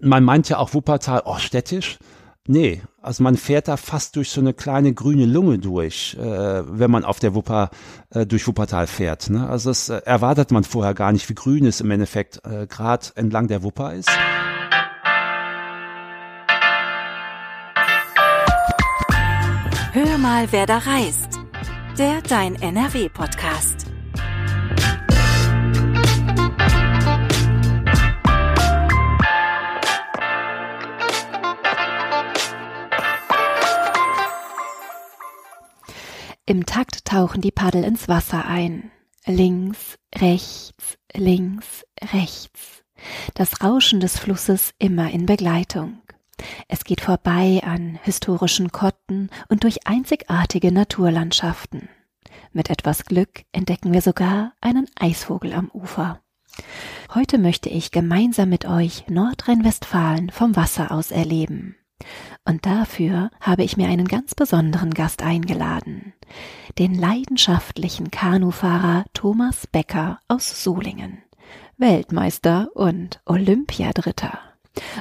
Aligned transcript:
man 0.00 0.24
meint 0.24 0.48
ja 0.48 0.58
auch 0.58 0.74
Wuppertal, 0.74 1.22
oh, 1.24 1.38
städtisch. 1.38 1.98
Nee, 2.48 2.82
also 3.00 3.22
man 3.22 3.36
fährt 3.36 3.68
da 3.68 3.76
fast 3.76 4.16
durch 4.16 4.30
so 4.30 4.40
eine 4.40 4.52
kleine 4.52 4.94
grüne 4.94 5.26
Lunge 5.26 5.58
durch, 5.58 6.16
äh, 6.18 6.24
wenn 6.24 6.90
man 6.90 7.04
auf 7.04 7.20
der 7.20 7.34
Wupper 7.34 7.70
äh, 8.10 8.26
durch 8.26 8.48
Wuppertal 8.48 8.88
fährt. 8.88 9.30
Ne? 9.30 9.48
Also 9.48 9.70
das 9.70 9.88
äh, 9.88 9.98
erwartet 10.04 10.50
man 10.50 10.64
vorher 10.64 10.92
gar 10.94 11.12
nicht, 11.12 11.28
wie 11.28 11.34
grün 11.34 11.66
es 11.66 11.80
im 11.80 11.90
Endeffekt 11.92 12.40
äh, 12.44 12.66
gerade 12.66 13.06
entlang 13.14 13.46
der 13.46 13.62
Wupper 13.62 13.94
ist. 13.94 14.10
Hör 19.92 20.18
mal, 20.18 20.46
wer 20.50 20.66
da 20.66 20.78
reist. 20.78 21.38
Der 21.98 22.22
Dein 22.22 22.54
NRW-Podcast. 22.54 23.81
Im 36.52 36.66
Takt 36.66 37.06
tauchen 37.06 37.40
die 37.40 37.50
Paddel 37.50 37.82
ins 37.82 38.08
Wasser 38.08 38.44
ein. 38.44 38.90
Links, 39.24 39.98
rechts, 40.14 40.98
links, 41.14 41.82
rechts. 42.12 42.84
Das 43.32 43.62
Rauschen 43.62 44.00
des 44.00 44.18
Flusses 44.18 44.74
immer 44.78 45.10
in 45.10 45.24
Begleitung. 45.24 46.02
Es 46.68 46.84
geht 46.84 47.00
vorbei 47.00 47.62
an 47.64 47.98
historischen 48.02 48.70
Kotten 48.70 49.30
und 49.48 49.64
durch 49.64 49.86
einzigartige 49.86 50.72
Naturlandschaften. 50.72 51.88
Mit 52.52 52.68
etwas 52.68 53.06
Glück 53.06 53.44
entdecken 53.52 53.94
wir 53.94 54.02
sogar 54.02 54.52
einen 54.60 54.88
Eisvogel 55.00 55.54
am 55.54 55.70
Ufer. 55.72 56.20
Heute 57.14 57.38
möchte 57.38 57.70
ich 57.70 57.92
gemeinsam 57.92 58.50
mit 58.50 58.66
euch 58.66 59.06
Nordrhein-Westfalen 59.08 60.28
vom 60.28 60.54
Wasser 60.54 60.90
aus 60.90 61.12
erleben. 61.12 61.76
Und 62.44 62.66
dafür 62.66 63.30
habe 63.40 63.62
ich 63.62 63.76
mir 63.76 63.88
einen 63.88 64.08
ganz 64.08 64.34
besonderen 64.34 64.92
Gast 64.94 65.22
eingeladen, 65.22 66.12
den 66.78 66.94
leidenschaftlichen 66.94 68.10
Kanufahrer 68.10 69.04
Thomas 69.14 69.66
Becker 69.66 70.18
aus 70.28 70.62
Solingen, 70.62 71.18
Weltmeister 71.76 72.68
und 72.74 73.20
Olympiadritter. 73.26 74.38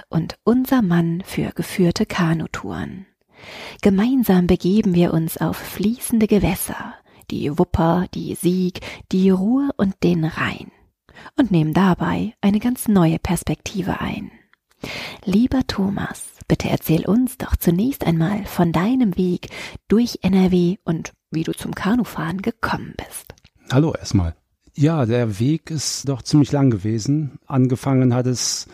Und 0.09 0.37
unser 0.43 0.81
Mann 0.81 1.23
für 1.25 1.51
geführte 1.51 2.05
Kanutouren. 2.05 3.05
Gemeinsam 3.81 4.47
begeben 4.47 4.93
wir 4.93 5.13
uns 5.13 5.37
auf 5.37 5.57
fließende 5.57 6.27
Gewässer, 6.27 6.93
die 7.31 7.57
Wupper, 7.57 8.05
die 8.13 8.35
Sieg, 8.35 8.81
die 9.11 9.29
Ruhr 9.29 9.71
und 9.77 9.95
den 10.03 10.25
Rhein. 10.25 10.71
Und 11.37 11.51
nehmen 11.51 11.73
dabei 11.73 12.33
eine 12.41 12.59
ganz 12.59 12.87
neue 12.87 13.19
Perspektive 13.19 13.99
ein. 13.99 14.31
Lieber 15.23 15.61
Thomas, 15.67 16.33
bitte 16.51 16.69
erzähl 16.69 17.05
uns 17.05 17.37
doch 17.37 17.55
zunächst 17.55 18.05
einmal 18.05 18.43
von 18.43 18.73
deinem 18.73 19.15
Weg 19.15 19.47
durch 19.87 20.19
NRW 20.21 20.75
und 20.83 21.13
wie 21.31 21.43
du 21.43 21.53
zum 21.53 21.73
Kanufahren 21.73 22.41
gekommen 22.41 22.93
bist. 22.97 23.33
Hallo 23.71 23.93
erstmal. 23.93 24.35
Ja, 24.75 25.05
der 25.05 25.39
Weg 25.39 25.71
ist 25.71 26.09
doch 26.09 26.21
ziemlich 26.21 26.51
lang 26.51 26.69
gewesen. 26.69 27.39
Angefangen 27.47 28.13
hat 28.13 28.27
es 28.27 28.67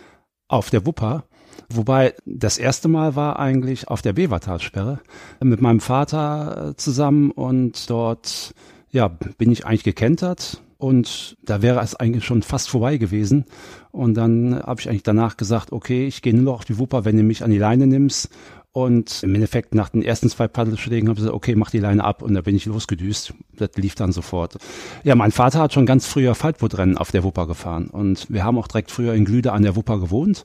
auf 0.48 0.72
der 0.72 0.88
Wupper, 0.88 1.26
wobei 1.70 2.16
das 2.26 2.58
erste 2.58 2.88
Mal 2.88 3.16
war 3.16 3.38
eigentlich 3.38 3.88
auf 3.90 4.02
der 4.02 4.14
Bevertalsperre 4.14 5.00
mit 5.40 5.62
meinem 5.62 5.80
Vater 5.80 6.74
zusammen 6.78 7.30
und 7.30 7.92
dort 7.92 8.56
ja, 8.90 9.08
bin 9.08 9.52
ich 9.52 9.68
eigentlich 9.68 9.84
gekentert 9.84 10.64
und 10.78 11.38
da 11.44 11.62
wäre 11.62 11.82
es 11.82 11.96
eigentlich 11.96 12.26
schon 12.26 12.44
fast 12.44 12.70
vorbei 12.70 12.98
gewesen. 12.98 13.46
Und 13.92 14.14
dann 14.14 14.56
habe 14.56 14.80
ich 14.80 14.90
eigentlich 14.90 15.04
danach 15.04 15.38
gesagt, 15.38 15.72
okay, 15.72 16.06
ich 16.06 16.22
gehe 16.22 16.34
nur 16.34 16.44
noch 16.44 16.60
auf 16.60 16.66
die 16.66 16.78
Wupper, 16.78 17.04
wenn 17.04 17.18
du 17.18 17.24
mich 17.24 17.44
an 17.44 17.52
die 17.52 17.58
Leine 17.58 17.88
nimmst. 17.88 18.30
Und 18.74 19.24
im 19.24 19.34
Endeffekt 19.34 19.74
nach 19.74 19.90
den 19.90 20.04
ersten 20.04 20.30
zwei 20.30 20.48
Paddelschlägen 20.48 21.10
habe 21.10 21.18
ich 21.18 21.24
gesagt, 21.24 21.36
okay, 21.36 21.56
mach 21.56 21.72
die 21.72 21.80
Leine 21.80 22.04
ab 22.04 22.22
und 22.22 22.36
da 22.36 22.42
bin 22.42 22.56
ich 22.56 22.68
losgedüst. 22.68 23.34
Das 23.56 23.72
lief 23.76 23.96
dann 23.96 24.12
sofort. 24.12 24.58
Ja, 25.04 25.16
mein 25.16 25.32
Vater 25.32 25.60
hat 25.60 25.74
schon 25.74 25.88
ganz 25.88 26.06
früher 26.06 26.36
Faltbootrennen 26.36 26.96
auf 26.96 27.10
der 27.10 27.24
Wupper 27.24 27.48
gefahren 27.48 27.88
und 27.88 28.30
wir 28.30 28.44
haben 28.44 28.60
auch 28.60 28.68
direkt 28.68 28.92
früher 28.92 29.16
in 29.16 29.26
Glüde 29.26 29.52
an 29.54 29.64
der 29.64 29.76
Wupper 29.76 30.00
gewohnt. 30.00 30.44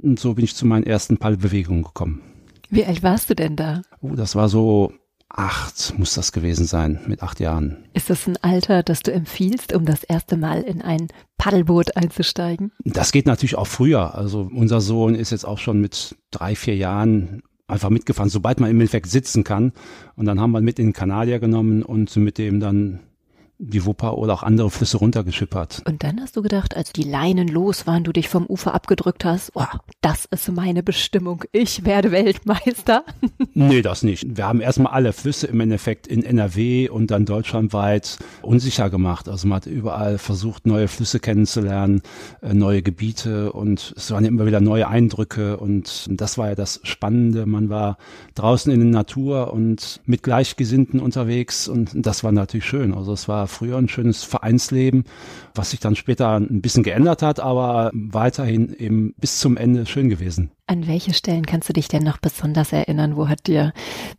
Und 0.00 0.20
so 0.20 0.34
bin 0.34 0.44
ich 0.44 0.54
zu 0.54 0.66
meinen 0.66 0.84
ersten 0.84 1.16
Paddelbewegungen 1.16 1.82
gekommen. 1.82 2.22
Wie 2.70 2.84
alt 2.84 3.02
warst 3.02 3.28
du 3.30 3.34
denn 3.34 3.56
da? 3.56 3.82
Oh, 4.02 4.14
das 4.14 4.36
war 4.36 4.48
so 4.48 4.92
acht 5.28 5.98
muss 5.98 6.14
das 6.14 6.32
gewesen 6.32 6.64
sein, 6.64 7.00
mit 7.06 7.22
acht 7.22 7.40
Jahren. 7.40 7.76
Ist 7.94 8.10
das 8.10 8.26
ein 8.26 8.36
Alter, 8.38 8.82
das 8.82 9.00
du 9.00 9.12
empfiehlst, 9.12 9.74
um 9.74 9.84
das 9.84 10.02
erste 10.04 10.36
Mal 10.36 10.62
in 10.62 10.82
ein 10.82 11.08
Paddelboot 11.36 11.96
einzusteigen? 11.96 12.72
Das 12.84 13.12
geht 13.12 13.26
natürlich 13.26 13.56
auch 13.56 13.66
früher. 13.66 14.14
Also 14.14 14.48
unser 14.52 14.80
Sohn 14.80 15.14
ist 15.14 15.30
jetzt 15.30 15.44
auch 15.44 15.58
schon 15.58 15.80
mit 15.80 16.16
drei, 16.30 16.54
vier 16.54 16.76
Jahren 16.76 17.42
einfach 17.66 17.90
mitgefahren, 17.90 18.30
sobald 18.30 18.60
man 18.60 18.70
im 18.70 18.80
Endeffekt 18.80 19.10
sitzen 19.10 19.44
kann. 19.44 19.72
Und 20.16 20.24
dann 20.24 20.40
haben 20.40 20.52
wir 20.52 20.62
mit 20.62 20.78
in 20.78 20.86
den 20.86 20.92
Kanadier 20.94 21.38
genommen 21.38 21.82
und 21.82 22.16
mit 22.16 22.38
dem 22.38 22.60
dann 22.60 23.00
die 23.58 23.84
Wupper 23.84 24.16
oder 24.16 24.34
auch 24.34 24.44
andere 24.44 24.70
Flüsse 24.70 24.98
runtergeschippert. 24.98 25.82
Und 25.84 26.04
dann 26.04 26.20
hast 26.20 26.36
du 26.36 26.42
gedacht, 26.42 26.76
als 26.76 26.92
die 26.92 27.02
Leinen 27.02 27.48
los 27.48 27.88
waren, 27.88 28.04
du 28.04 28.12
dich 28.12 28.28
vom 28.28 28.46
Ufer 28.46 28.72
abgedrückt 28.72 29.24
hast, 29.24 29.50
oh, 29.54 29.64
das 30.00 30.26
ist 30.26 30.50
meine 30.52 30.84
Bestimmung, 30.84 31.44
ich 31.50 31.84
werde 31.84 32.12
Weltmeister. 32.12 33.04
nee, 33.54 33.82
das 33.82 34.04
nicht. 34.04 34.36
Wir 34.36 34.46
haben 34.46 34.60
erstmal 34.60 34.92
alle 34.92 35.12
Flüsse 35.12 35.48
im 35.48 35.58
Endeffekt 35.58 36.06
in 36.06 36.22
NRW 36.22 36.88
und 36.88 37.10
dann 37.10 37.24
deutschlandweit 37.24 38.18
unsicher 38.42 38.90
gemacht. 38.90 39.28
Also 39.28 39.48
man 39.48 39.56
hat 39.56 39.66
überall 39.66 40.18
versucht, 40.18 40.66
neue 40.66 40.86
Flüsse 40.86 41.18
kennenzulernen, 41.18 42.02
äh, 42.42 42.54
neue 42.54 42.82
Gebiete 42.82 43.52
und 43.52 43.92
es 43.96 44.12
waren 44.12 44.24
immer 44.24 44.46
wieder 44.46 44.60
neue 44.60 44.86
Eindrücke 44.86 45.56
und 45.56 46.06
das 46.08 46.38
war 46.38 46.50
ja 46.50 46.54
das 46.54 46.80
Spannende. 46.84 47.44
Man 47.44 47.70
war 47.70 47.98
draußen 48.36 48.72
in 48.72 48.78
der 48.78 48.88
Natur 48.90 49.52
und 49.52 50.00
mit 50.06 50.22
Gleichgesinnten 50.22 51.00
unterwegs 51.00 51.66
und 51.66 51.90
das 51.94 52.22
war 52.22 52.30
natürlich 52.30 52.64
schön. 52.64 52.94
Also 52.94 53.12
es 53.12 53.26
war 53.26 53.47
früher 53.48 53.76
ein 53.76 53.88
schönes 53.88 54.24
Vereinsleben, 54.24 55.04
was 55.54 55.70
sich 55.70 55.80
dann 55.80 55.96
später 55.96 56.36
ein 56.36 56.60
bisschen 56.60 56.82
geändert 56.82 57.22
hat, 57.22 57.40
aber 57.40 57.90
weiterhin 57.92 58.74
eben 58.74 59.14
bis 59.18 59.38
zum 59.40 59.56
Ende 59.56 59.86
schön 59.86 60.08
gewesen. 60.08 60.50
An 60.66 60.86
welche 60.86 61.14
Stellen 61.14 61.46
kannst 61.46 61.68
du 61.68 61.72
dich 61.72 61.88
denn 61.88 62.04
noch 62.04 62.18
besonders 62.18 62.72
erinnern? 62.72 63.16
Wo 63.16 63.28
hat 63.28 63.46
dir 63.46 63.72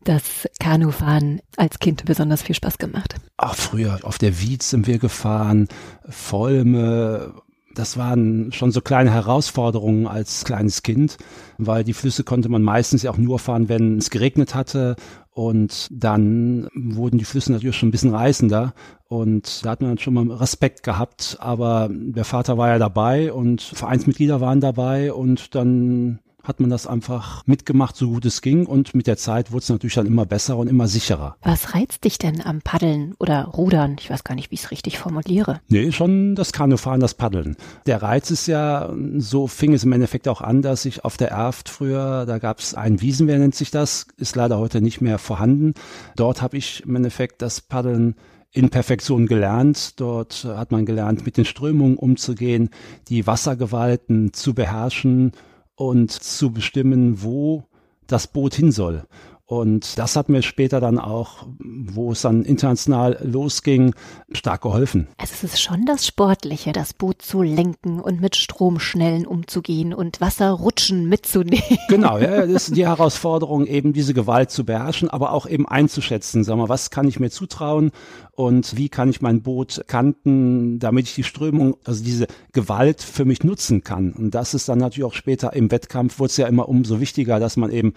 das 0.04 0.48
Kanufahren 0.60 1.42
als 1.58 1.80
Kind 1.80 2.06
besonders 2.06 2.42
viel 2.42 2.56
Spaß 2.56 2.78
gemacht? 2.80 3.16
Ach, 3.38 3.56
früher 3.56 4.00
auf 4.04 4.18
der 4.18 4.42
Wietz 4.42 4.72
sind 4.72 4.88
wir 4.88 4.98
gefahren, 4.98 5.68
Volme, 6.08 7.34
das 7.80 7.96
waren 7.98 8.52
schon 8.52 8.72
so 8.72 8.82
kleine 8.82 9.10
Herausforderungen 9.10 10.06
als 10.06 10.44
kleines 10.44 10.84
Kind, 10.84 11.18
weil 11.58 11.86
die 11.86 11.94
Flüsse 11.94 12.26
konnte 12.26 12.50
man 12.50 12.62
meistens 12.62 13.04
ja 13.04 13.12
auch 13.12 13.18
nur 13.18 13.40
fahren, 13.40 13.70
wenn 13.70 13.98
es 13.98 14.10
geregnet 14.10 14.54
hatte. 14.54 14.98
Und 15.32 15.88
dann 15.90 16.68
wurden 16.76 17.18
die 17.18 17.26
Flüsse 17.26 17.54
natürlich 17.54 17.78
schon 17.78 17.88
ein 17.88 17.92
bisschen 17.92 18.14
reißender. 18.14 18.74
Und 19.08 19.66
da 19.66 19.70
hat 19.70 19.82
man 19.82 19.98
schon 19.98 20.14
mal 20.14 20.30
Respekt 20.30 20.84
gehabt. 20.84 21.38
Aber 21.40 21.88
der 21.90 22.26
Vater 22.26 22.58
war 22.58 22.68
ja 22.68 22.80
dabei 22.80 23.32
und 23.32 23.62
Vereinsmitglieder 23.62 24.42
waren 24.42 24.60
dabei. 24.60 25.14
Und 25.14 25.56
dann 25.56 26.20
hat 26.44 26.60
man 26.60 26.70
das 26.70 26.88
einfach 26.88 27.46
mitgemacht, 27.48 27.96
so 27.96 28.10
gut 28.10 28.26
es 28.26 28.42
ging. 28.42 28.66
Und 28.66 28.96
mit 28.96 29.08
der 29.08 29.18
Zeit 29.18 29.52
wurde 29.52 29.64
es 29.64 29.70
natürlich 29.70 29.96
dann 29.96 30.08
immer 30.08 30.26
besser 30.26 30.58
und 30.58 30.68
immer 30.68 30.88
sicherer. 30.88 31.36
Was 31.42 31.76
reizt 31.76 32.04
dich 32.06 32.18
denn 32.18 32.42
am 32.42 32.62
Paddeln 32.62 33.16
oder 33.20 33.46
Rudern? 33.46 33.98
Ich 34.00 34.10
weiß 34.10 34.24
gar 34.24 34.36
nicht, 34.36 34.52
wie 34.52 34.56
ich 34.56 34.64
es 34.64 34.72
richtig 34.72 34.98
formuliere. 34.98 35.62
Nee, 35.68 35.92
schon 35.92 36.36
das 36.36 36.54
Kanufahren, 36.54 37.00
das 37.00 37.14
Paddeln. 37.14 37.56
Der 37.86 38.02
Reiz 38.02 38.32
ist 38.32 38.48
ja, 38.48 38.94
so 39.18 39.48
fing 39.48 39.74
es 39.74 39.84
im 39.84 39.92
Endeffekt 39.92 40.28
auch 40.28 40.42
an, 40.42 40.62
dass 40.62 40.86
ich 40.86 41.06
auf 41.06 41.18
der 41.18 41.32
Erft 41.32 41.70
früher, 41.70 42.26
da 42.26 42.40
gab 42.40 42.60
es 42.60 42.74
einen 42.74 43.02
Wiesenwehr, 43.02 43.40
nennt 43.40 43.56
sich 43.56 43.72
das, 43.72 44.08
ist 44.18 44.36
leider 44.36 44.58
heute 44.58 44.82
nicht 44.82 45.02
mehr 45.02 45.20
vorhanden. 45.20 45.74
Dort 46.16 46.42
habe 46.42 46.58
ich 46.58 46.84
im 46.86 46.96
Endeffekt 46.96 47.42
das 47.42 47.62
Paddeln 47.62 48.16
in 48.52 48.70
Perfektion 48.70 49.28
gelernt. 49.28 50.00
Dort 50.00 50.46
hat 50.46 50.72
man 50.72 50.86
gelernt, 50.86 51.26
mit 51.26 51.38
den 51.38 51.46
Strömungen 51.46 51.98
umzugehen, 51.98 52.70
die 53.08 53.28
Wassergewalten 53.28 54.34
zu 54.34 54.54
beherrschen 54.54 55.34
und 55.80 56.12
zu 56.12 56.52
bestimmen, 56.52 57.24
wo 57.24 57.64
das 58.06 58.28
Boot 58.28 58.54
hin 58.54 58.74
soll. 58.74 59.06
Und 59.50 59.98
das 59.98 60.16
hat 60.16 60.30
mir 60.30 60.44
später 60.44 60.80
dann 60.80 61.00
auch, 61.00 61.48
wo 61.58 62.12
es 62.12 62.22
dann 62.22 62.44
international 62.44 63.18
losging, 63.24 63.96
stark 64.32 64.62
geholfen. 64.62 65.08
Also 65.18 65.34
es 65.34 65.44
ist 65.44 65.60
schon 65.60 65.88
das 65.88 66.06
Sportliche, 66.06 66.72
das 66.72 66.94
Boot 66.94 67.24
zu 67.24 67.42
lenken 67.42 68.00
und 68.00 68.22
mit 68.22 68.36
Stromschnellen 68.36 69.26
umzugehen 69.26 69.92
und 69.96 70.22
Wasserrutschen 70.22 71.10
mitzunehmen. 71.10 71.80
Genau, 71.88 72.20
ja, 72.20 72.46
das 72.46 72.68
ist 72.68 72.76
die 72.76 72.86
Herausforderung, 72.88 73.66
eben 73.66 73.92
diese 73.92 74.14
Gewalt 74.14 74.52
zu 74.52 74.66
beherrschen, 74.66 75.10
aber 75.10 75.34
auch 75.34 75.48
eben 75.48 75.68
einzuschätzen. 75.68 76.44
Sag 76.44 76.56
mal, 76.56 76.70
was 76.70 76.92
kann 76.92 77.08
ich 77.08 77.20
mir 77.20 77.32
zutrauen 77.32 77.90
und 78.34 78.78
wie 78.78 78.88
kann 78.88 79.10
ich 79.10 79.20
mein 79.20 79.42
Boot 79.42 79.82
kanten, 79.88 80.78
damit 80.78 81.08
ich 81.08 81.16
die 81.16 81.24
Strömung, 81.24 81.76
also 81.86 82.04
diese 82.04 82.28
Gewalt 82.52 83.02
für 83.02 83.26
mich 83.26 83.44
nutzen 83.44 83.84
kann. 83.84 84.14
Und 84.14 84.36
das 84.36 84.54
ist 84.54 84.70
dann 84.70 84.78
natürlich 84.78 85.06
auch 85.06 85.16
später 85.16 85.54
im 85.54 85.72
Wettkampf, 85.72 86.20
wurde 86.20 86.30
es 86.30 86.38
ja 86.38 86.46
immer 86.46 86.70
umso 86.70 87.00
wichtiger, 87.00 87.40
dass 87.40 87.58
man 87.58 87.72
eben 87.72 87.96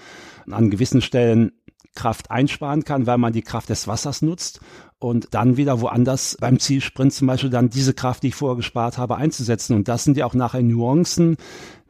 an 0.50 0.71
gewissen 0.71 1.00
Stellen 1.00 1.53
Kraft 1.94 2.31
einsparen 2.31 2.85
kann, 2.85 3.06
weil 3.06 3.19
man 3.19 3.33
die 3.33 3.43
Kraft 3.43 3.69
des 3.69 3.87
Wassers 3.87 4.23
nutzt 4.23 4.61
und 4.99 5.29
dann 5.33 5.56
wieder 5.56 5.81
woanders 5.81 6.37
beim 6.41 6.59
Zielsprint 6.59 7.12
zum 7.12 7.27
Beispiel 7.27 7.50
dann 7.50 7.71
diese 7.71 7.93
Kraft, 7.93 8.23
die 8.23 8.29
ich 8.29 8.35
vorher 8.35 8.56
gespart 8.56 8.99
habe, 8.99 9.17
einzusetzen. 9.17 9.75
Und 9.75 9.89
das 9.89 10.05
sind 10.05 10.17
ja 10.17 10.25
auch 10.25 10.35
nachher 10.35 10.62
Nuancen, 10.62 11.37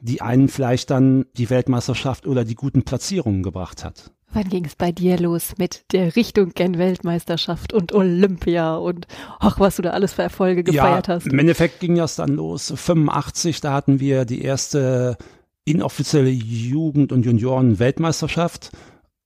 die 0.01 0.21
einen 0.21 0.49
vielleicht 0.49 0.91
dann 0.91 1.27
die 1.37 1.51
Weltmeisterschaft 1.51 2.27
oder 2.27 2.45
die 2.45 2.57
guten 2.57 2.83
Platzierungen 2.83 3.43
gebracht 3.43 3.85
hat. 3.85 4.11
Wann 4.35 4.49
ging 4.49 4.65
es 4.65 4.77
bei 4.77 4.93
dir 4.93 5.19
los 5.19 5.53
mit 5.59 5.93
der 5.93 6.17
Richtung 6.17 6.53
gen 6.55 6.79
Weltmeisterschaft 6.79 7.75
und 7.75 7.93
Olympia 7.93 8.77
und 8.77 9.07
ach, 9.41 9.61
was 9.61 9.77
du 9.77 9.83
da 9.83 9.91
alles 9.91 10.15
für 10.15 10.23
Erfolge 10.23 10.65
gefeiert 10.65 11.09
ja, 11.09 11.15
hast? 11.15 11.27
Im 11.27 11.39
Endeffekt 11.39 11.81
ging 11.81 11.97
das 11.97 12.17
dann 12.17 12.31
los. 12.31 12.73
85, 12.75 13.61
da 13.61 13.75
hatten 13.75 14.01
wir 14.01 14.25
die 14.25 14.41
erste 14.41 15.19
inoffizielle 15.65 16.31
Jugend- 16.31 17.13
und 17.13 17.25
Junioren-Weltmeisterschaft. 17.25 18.71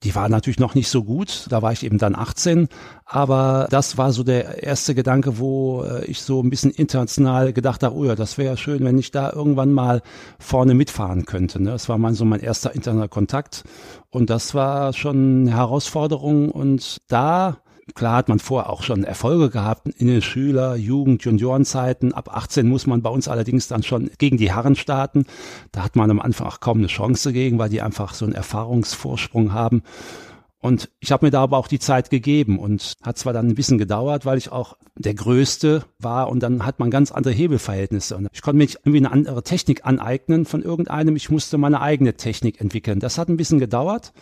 Die 0.02 0.14
war 0.14 0.28
natürlich 0.28 0.58
noch 0.58 0.74
nicht 0.74 0.88
so 0.88 1.02
gut, 1.02 1.46
da 1.48 1.62
war 1.62 1.72
ich 1.72 1.82
eben 1.82 1.96
dann 1.96 2.14
18, 2.14 2.68
aber 3.06 3.66
das 3.70 3.96
war 3.96 4.12
so 4.12 4.22
der 4.22 4.62
erste 4.62 4.94
Gedanke, 4.94 5.38
wo 5.38 5.84
äh, 5.84 6.04
ich 6.04 6.20
so 6.20 6.42
ein 6.42 6.50
bisschen 6.50 6.70
international 6.70 7.54
gedacht 7.54 7.82
habe, 7.82 7.96
oh 7.96 8.04
ja, 8.04 8.14
das 8.14 8.36
wäre 8.36 8.58
schön, 8.58 8.84
wenn 8.84 8.98
ich 8.98 9.10
da 9.10 9.32
irgendwann 9.32 9.72
mal 9.72 10.02
vorne 10.38 10.74
mitfahren 10.74 11.24
könnte. 11.24 11.62
Ne? 11.62 11.70
Das 11.70 11.88
war 11.88 11.96
mein, 11.96 12.14
so 12.14 12.26
mein 12.26 12.40
erster 12.40 12.74
internationaler 12.74 13.08
Kontakt 13.08 13.64
und 14.10 14.28
das 14.28 14.54
war 14.54 14.92
schon 14.92 15.46
eine 15.46 15.56
Herausforderung 15.56 16.50
und 16.50 16.98
da 17.08 17.56
Klar 17.94 18.16
hat 18.16 18.28
man 18.28 18.40
vorher 18.40 18.68
auch 18.70 18.82
schon 18.82 19.04
Erfolge 19.04 19.48
gehabt 19.48 19.88
in 19.88 20.08
den 20.08 20.20
Schüler-, 20.20 20.74
Jugend-, 20.74 21.22
Juniorenzeiten. 21.24 22.12
Ab 22.12 22.34
18 22.34 22.68
muss 22.68 22.86
man 22.86 23.00
bei 23.00 23.10
uns 23.10 23.28
allerdings 23.28 23.68
dann 23.68 23.84
schon 23.84 24.10
gegen 24.18 24.38
die 24.38 24.52
Herren 24.52 24.74
starten. 24.74 25.24
Da 25.70 25.84
hat 25.84 25.94
man 25.94 26.10
am 26.10 26.20
Anfang 26.20 26.48
auch 26.48 26.60
kaum 26.60 26.78
eine 26.78 26.88
Chance 26.88 27.32
gegen, 27.32 27.58
weil 27.58 27.68
die 27.68 27.82
einfach 27.82 28.14
so 28.14 28.24
einen 28.24 28.34
Erfahrungsvorsprung 28.34 29.52
haben. 29.52 29.82
Und 30.58 30.90
ich 30.98 31.12
habe 31.12 31.26
mir 31.26 31.30
da 31.30 31.42
aber 31.42 31.58
auch 31.58 31.68
die 31.68 31.78
Zeit 31.78 32.10
gegeben 32.10 32.58
und 32.58 32.94
hat 33.02 33.18
zwar 33.18 33.32
dann 33.32 33.46
ein 33.46 33.54
bisschen 33.54 33.78
gedauert, 33.78 34.26
weil 34.26 34.36
ich 34.36 34.50
auch 34.50 34.76
der 34.96 35.14
Größte 35.14 35.84
war 36.00 36.28
und 36.28 36.42
dann 36.42 36.66
hat 36.66 36.80
man 36.80 36.90
ganz 36.90 37.12
andere 37.12 37.32
Hebelverhältnisse. 37.34 38.16
Und 38.16 38.28
ich 38.32 38.42
konnte 38.42 38.56
mir 38.56 38.64
nicht 38.64 38.80
irgendwie 38.82 38.98
eine 38.98 39.12
andere 39.12 39.44
Technik 39.44 39.86
aneignen 39.86 40.44
von 40.44 40.62
irgendeinem. 40.62 41.14
Ich 41.14 41.30
musste 41.30 41.56
meine 41.56 41.82
eigene 41.82 42.14
Technik 42.14 42.60
entwickeln. 42.60 42.98
Das 42.98 43.16
hat 43.16 43.28
ein 43.28 43.36
bisschen 43.36 43.60
gedauert. 43.60 44.12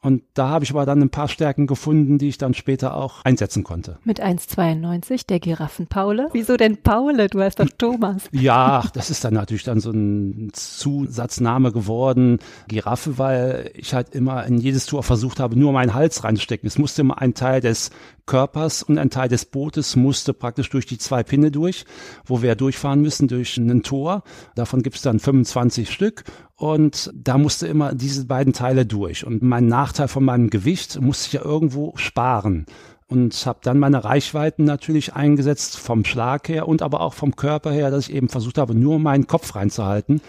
Und 0.00 0.22
da 0.34 0.48
habe 0.48 0.64
ich 0.64 0.70
aber 0.70 0.86
dann 0.86 1.02
ein 1.02 1.10
paar 1.10 1.26
Stärken 1.26 1.66
gefunden, 1.66 2.18
die 2.18 2.28
ich 2.28 2.38
dann 2.38 2.54
später 2.54 2.94
auch 2.96 3.24
einsetzen 3.24 3.64
konnte. 3.64 3.98
Mit 4.04 4.22
1,92 4.22 5.26
der 5.26 5.40
Giraffen-Paule. 5.40 6.28
Wieso 6.32 6.56
denn 6.56 6.76
Paule? 6.76 7.26
Du 7.28 7.40
heißt 7.40 7.58
doch 7.58 7.68
Thomas. 7.76 8.24
Ja, 8.38 8.84
das 8.94 9.10
ist 9.10 9.24
dann 9.24 9.34
natürlich 9.34 9.64
dann 9.64 9.80
so 9.80 9.90
ein 9.90 10.50
Zusatzname 10.52 11.72
geworden. 11.72 12.38
Giraffe, 12.68 13.18
weil 13.18 13.70
ich 13.74 13.92
halt 13.94 14.14
immer 14.14 14.46
in 14.46 14.58
jedes 14.58 14.86
Tour 14.86 15.02
versucht 15.02 15.40
habe, 15.40 15.58
nur 15.58 15.72
meinen 15.72 15.94
Hals 15.94 16.22
reinzustecken. 16.22 16.66
Es 16.66 16.78
musste 16.78 17.02
immer 17.02 17.20
ein 17.20 17.34
Teil 17.34 17.60
des 17.60 17.90
Körpers 18.28 18.84
und 18.84 18.98
ein 18.98 19.10
Teil 19.10 19.28
des 19.28 19.46
Bootes 19.46 19.96
musste 19.96 20.32
praktisch 20.32 20.70
durch 20.70 20.86
die 20.86 20.98
zwei 20.98 21.24
Pinne 21.24 21.50
durch, 21.50 21.84
wo 22.24 22.42
wir 22.42 22.54
durchfahren 22.54 23.02
müssen 23.02 23.26
durch 23.26 23.56
ein 23.56 23.82
Tor. 23.82 24.22
Davon 24.54 24.82
gibt 24.82 24.96
es 24.96 25.02
dann 25.02 25.18
25 25.18 25.90
Stück 25.90 26.22
und 26.54 27.10
da 27.14 27.38
musste 27.38 27.66
immer 27.66 27.94
diese 27.94 28.26
beiden 28.26 28.52
Teile 28.52 28.86
durch. 28.86 29.26
Und 29.26 29.42
mein 29.42 29.66
Nachteil 29.66 30.06
von 30.06 30.24
meinem 30.24 30.50
Gewicht 30.50 31.00
musste 31.00 31.26
ich 31.26 31.32
ja 31.32 31.44
irgendwo 31.44 31.94
sparen 31.96 32.66
und 33.08 33.46
habe 33.46 33.60
dann 33.62 33.78
meine 33.78 34.04
Reichweiten 34.04 34.64
natürlich 34.64 35.14
eingesetzt 35.14 35.78
vom 35.78 36.04
Schlag 36.04 36.48
her 36.48 36.68
und 36.68 36.82
aber 36.82 37.00
auch 37.00 37.14
vom 37.14 37.34
Körper 37.34 37.72
her, 37.72 37.90
dass 37.90 38.08
ich 38.08 38.14
eben 38.14 38.28
versucht 38.28 38.58
habe, 38.58 38.74
nur 38.74 38.98
meinen 38.98 39.26
Kopf 39.26 39.56
reinzuhalten. 39.56 40.20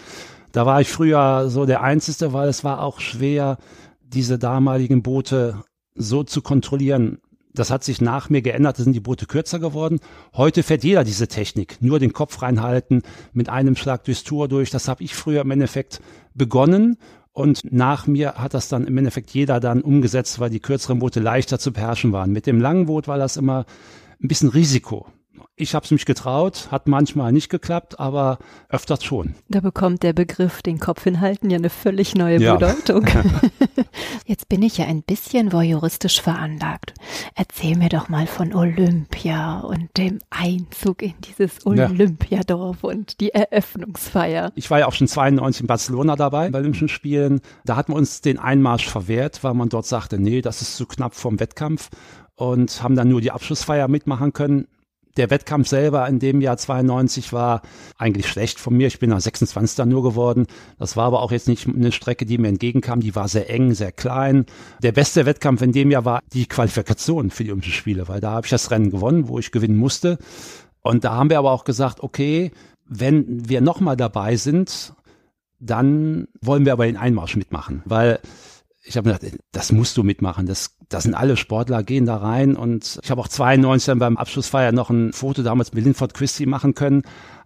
Da 0.52 0.66
war 0.66 0.80
ich 0.80 0.88
früher 0.88 1.50
so 1.50 1.66
der 1.66 1.82
Einzige, 1.82 2.32
weil 2.32 2.48
es 2.48 2.64
war 2.64 2.82
auch 2.82 2.98
schwer, 3.00 3.58
diese 4.02 4.38
damaligen 4.38 5.02
Boote 5.02 5.62
so 5.94 6.24
zu 6.24 6.42
kontrollieren, 6.42 7.18
das 7.54 7.70
hat 7.70 7.84
sich 7.84 8.00
nach 8.00 8.30
mir 8.30 8.42
geändert, 8.42 8.78
da 8.78 8.84
sind 8.84 8.92
die 8.92 9.00
Boote 9.00 9.26
kürzer 9.26 9.58
geworden. 9.58 10.00
Heute 10.34 10.62
fährt 10.62 10.84
jeder 10.84 11.04
diese 11.04 11.28
Technik. 11.28 11.78
Nur 11.80 11.98
den 11.98 12.12
Kopf 12.12 12.42
reinhalten, 12.42 13.02
mit 13.32 13.48
einem 13.48 13.76
Schlag 13.76 14.04
durchs 14.04 14.24
Tor 14.24 14.48
durch. 14.48 14.70
Das 14.70 14.88
habe 14.88 15.02
ich 15.02 15.14
früher 15.14 15.42
im 15.42 15.50
Endeffekt 15.50 16.00
begonnen. 16.34 16.96
Und 17.32 17.62
nach 17.72 18.06
mir 18.06 18.34
hat 18.34 18.54
das 18.54 18.68
dann 18.68 18.86
im 18.86 18.98
Endeffekt 18.98 19.30
jeder 19.30 19.60
dann 19.60 19.82
umgesetzt, 19.82 20.40
weil 20.40 20.50
die 20.50 20.60
kürzeren 20.60 20.98
Boote 20.98 21.20
leichter 21.20 21.58
zu 21.58 21.72
beherrschen 21.72 22.12
waren. 22.12 22.32
Mit 22.32 22.46
dem 22.46 22.60
langen 22.60 22.86
Boot 22.86 23.08
war 23.08 23.18
das 23.18 23.36
immer 23.36 23.66
ein 24.22 24.28
bisschen 24.28 24.48
Risiko. 24.50 25.06
Ich 25.56 25.74
habe 25.74 25.84
es 25.84 25.90
mich 25.90 26.06
getraut, 26.06 26.68
hat 26.70 26.88
manchmal 26.88 27.32
nicht 27.32 27.50
geklappt, 27.50 28.00
aber 28.00 28.38
öfters 28.68 29.04
schon. 29.04 29.34
Da 29.48 29.60
bekommt 29.60 30.02
der 30.02 30.12
Begriff 30.12 30.62
den 30.62 30.78
Kopf 30.78 31.04
hinhalten 31.04 31.50
ja 31.50 31.58
eine 31.58 31.70
völlig 31.70 32.14
neue 32.14 32.40
ja. 32.40 32.54
Bedeutung. 32.54 33.06
Jetzt 34.26 34.48
bin 34.48 34.62
ich 34.62 34.78
ja 34.78 34.86
ein 34.86 35.02
bisschen 35.02 35.52
voyeuristisch 35.52 36.20
veranlagt. 36.22 36.94
Erzähl 37.34 37.76
mir 37.76 37.88
doch 37.88 38.08
mal 38.08 38.26
von 38.26 38.54
Olympia 38.54 39.60
und 39.60 39.88
dem 39.96 40.18
Einzug 40.30 41.02
in 41.02 41.14
dieses 41.24 41.66
Olympiadorf 41.66 42.78
ja. 42.82 42.88
und 42.88 43.20
die 43.20 43.34
Eröffnungsfeier. 43.34 44.52
Ich 44.54 44.70
war 44.70 44.78
ja 44.78 44.86
auch 44.86 44.94
schon 44.94 45.08
92 45.08 45.62
in 45.62 45.66
Barcelona 45.66 46.16
dabei 46.16 46.50
bei 46.50 46.58
Olympischen 46.58 46.88
Spielen. 46.88 47.40
Da 47.64 47.76
hat 47.76 47.88
man 47.88 47.98
uns 47.98 48.20
den 48.20 48.38
Einmarsch 48.38 48.88
verwehrt, 48.88 49.44
weil 49.44 49.54
man 49.54 49.68
dort 49.68 49.86
sagte, 49.86 50.18
nee, 50.18 50.40
das 50.40 50.62
ist 50.62 50.76
zu 50.76 50.86
knapp 50.86 51.14
vom 51.14 51.40
Wettkampf 51.40 51.90
und 52.34 52.82
haben 52.82 52.96
dann 52.96 53.08
nur 53.08 53.20
die 53.20 53.30
Abschlussfeier 53.30 53.88
mitmachen 53.88 54.32
können 54.32 54.66
der 55.16 55.30
Wettkampf 55.30 55.68
selber 55.68 56.06
in 56.08 56.18
dem 56.18 56.40
Jahr 56.40 56.56
92 56.56 57.32
war 57.32 57.62
eigentlich 57.98 58.28
schlecht 58.28 58.60
von 58.60 58.76
mir. 58.76 58.86
Ich 58.86 58.98
bin 58.98 59.10
nach 59.10 59.20
26. 59.20 59.84
nur 59.86 60.02
geworden. 60.02 60.46
Das 60.78 60.96
war 60.96 61.06
aber 61.06 61.22
auch 61.22 61.32
jetzt 61.32 61.48
nicht 61.48 61.66
eine 61.66 61.92
Strecke, 61.92 62.26
die 62.26 62.38
mir 62.38 62.48
entgegenkam. 62.48 63.00
Die 63.00 63.14
war 63.14 63.28
sehr 63.28 63.50
eng, 63.50 63.74
sehr 63.74 63.92
klein. 63.92 64.46
Der 64.82 64.92
beste 64.92 65.26
Wettkampf 65.26 65.62
in 65.62 65.72
dem 65.72 65.90
Jahr 65.90 66.04
war 66.04 66.20
die 66.32 66.46
Qualifikation 66.46 67.30
für 67.30 67.44
die 67.44 67.50
Olympischen 67.50 67.74
Spiele, 67.74 68.08
weil 68.08 68.20
da 68.20 68.32
habe 68.32 68.46
ich 68.46 68.50
das 68.50 68.70
Rennen 68.70 68.90
gewonnen, 68.90 69.28
wo 69.28 69.38
ich 69.38 69.52
gewinnen 69.52 69.76
musste. 69.76 70.18
Und 70.82 71.04
da 71.04 71.14
haben 71.14 71.30
wir 71.30 71.38
aber 71.38 71.50
auch 71.50 71.64
gesagt, 71.64 72.00
okay, 72.00 72.52
wenn 72.86 73.48
wir 73.48 73.60
nochmal 73.60 73.96
dabei 73.96 74.36
sind, 74.36 74.94
dann 75.60 76.26
wollen 76.40 76.64
wir 76.64 76.72
aber 76.72 76.86
den 76.86 76.96
Einmarsch 76.96 77.36
mitmachen, 77.36 77.82
weil 77.84 78.18
ich 78.82 78.96
habe 78.96 79.12
gedacht, 79.12 79.38
das 79.52 79.72
musst 79.72 79.96
du 79.96 80.02
mitmachen. 80.02 80.46
Das, 80.46 80.76
das 80.90 81.04
sind 81.04 81.14
alle 81.14 81.36
Sportler, 81.36 81.82
gehen 81.82 82.04
da 82.04 82.16
rein. 82.16 82.56
Und 82.56 83.00
ich 83.02 83.10
habe 83.10 83.20
auch 83.20 83.28
92 83.28 83.86
dann 83.86 83.98
beim 83.98 84.16
Abschlussfeier 84.18 84.72
noch 84.72 84.90
ein 84.90 85.12
Foto 85.12 85.42
damals 85.42 85.72
mit 85.72 85.84
Linford 85.84 86.12
Christie 86.12 86.46
machen 86.46 86.74
können. 86.74 87.02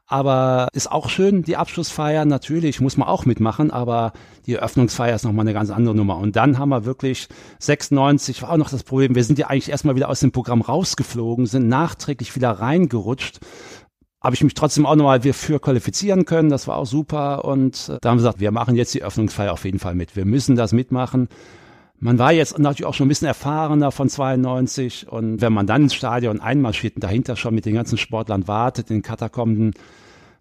Aber 0.07 0.69
ist 0.73 0.91
auch 0.91 1.09
schön, 1.09 1.43
die 1.43 1.57
Abschlussfeier, 1.57 2.27
natürlich, 2.27 2.81
muss 2.81 2.99
man 2.99 3.09
auch 3.09 3.25
mitmachen, 3.25 3.71
aber 3.71 4.13
die 4.45 4.55
Eröffnungsfeier 4.55 5.15
ist 5.15 5.25
nochmal 5.25 5.45
eine 5.45 5.55
ganz 5.55 5.71
andere 5.71 5.95
Nummer. 5.95 6.19
Und 6.19 6.37
dann 6.37 6.59
haben 6.59 6.69
wir 6.69 6.85
wirklich 6.85 7.29
96, 7.61 8.43
war 8.43 8.51
auch 8.51 8.57
noch 8.59 8.69
das 8.69 8.83
Problem, 8.83 9.15
wir 9.15 9.25
sind 9.25 9.39
ja 9.39 9.47
eigentlich 9.47 9.71
erstmal 9.71 9.97
wieder 9.97 10.11
aus 10.11 10.21
dem 10.21 10.31
Programm 10.31 10.61
rausgeflogen, 10.61 11.47
sind 11.47 11.69
nachträglich 11.69 12.35
wieder 12.37 12.51
reingerutscht 12.51 13.41
habe 14.23 14.35
ich 14.35 14.43
mich 14.43 14.55
trotzdem 14.55 14.87
auch 14.87 14.97
nochmal 14.97 15.21
für 15.21 15.61
qualifizieren 15.61 16.25
können. 16.25 16.49
Das 16.49 16.67
war 16.67 16.79
auch 16.79 16.87
super. 16.87 17.45
Und 17.45 17.91
äh, 17.91 17.99
da 18.01 18.09
haben 18.09 18.17
wir 18.17 18.23
gesagt, 18.23 18.41
wir 18.41 18.53
machen 18.53 18.75
jetzt 18.75 18.95
die 18.95 19.03
Öffnungsfeier 19.03 19.53
auf 19.53 19.67
jeden 19.67 19.79
Fall 19.79 19.95
mit. 19.95 20.17
Wir 20.17 20.25
müssen 20.25 20.57
das 20.57 20.73
mitmachen. 20.73 21.29
Man 22.05 22.19
war 22.19 22.35
jetzt 22.35 22.59
natürlich 22.59 22.85
auch 22.85 22.93
schon 22.93 23.07
ein 23.07 23.09
bisschen 23.09 23.29
erfahrener 23.29 23.91
von 23.91 24.11
92 24.11 25.09
und 25.11 25.41
wenn 25.41 25.55
man 25.55 25.67
dann 25.67 25.85
ins 25.85 25.95
Stadion 25.95 26.39
einmarschiert 26.39 26.97
und 26.97 27.03
dahinter 27.03 27.35
schon 27.35 27.55
mit 27.55 27.65
den 27.65 27.73
ganzen 27.73 27.97
Sportlern 27.97 28.47
wartet, 28.47 28.91
in 28.91 28.97
den 28.97 29.03
Katakomben, 29.03 29.73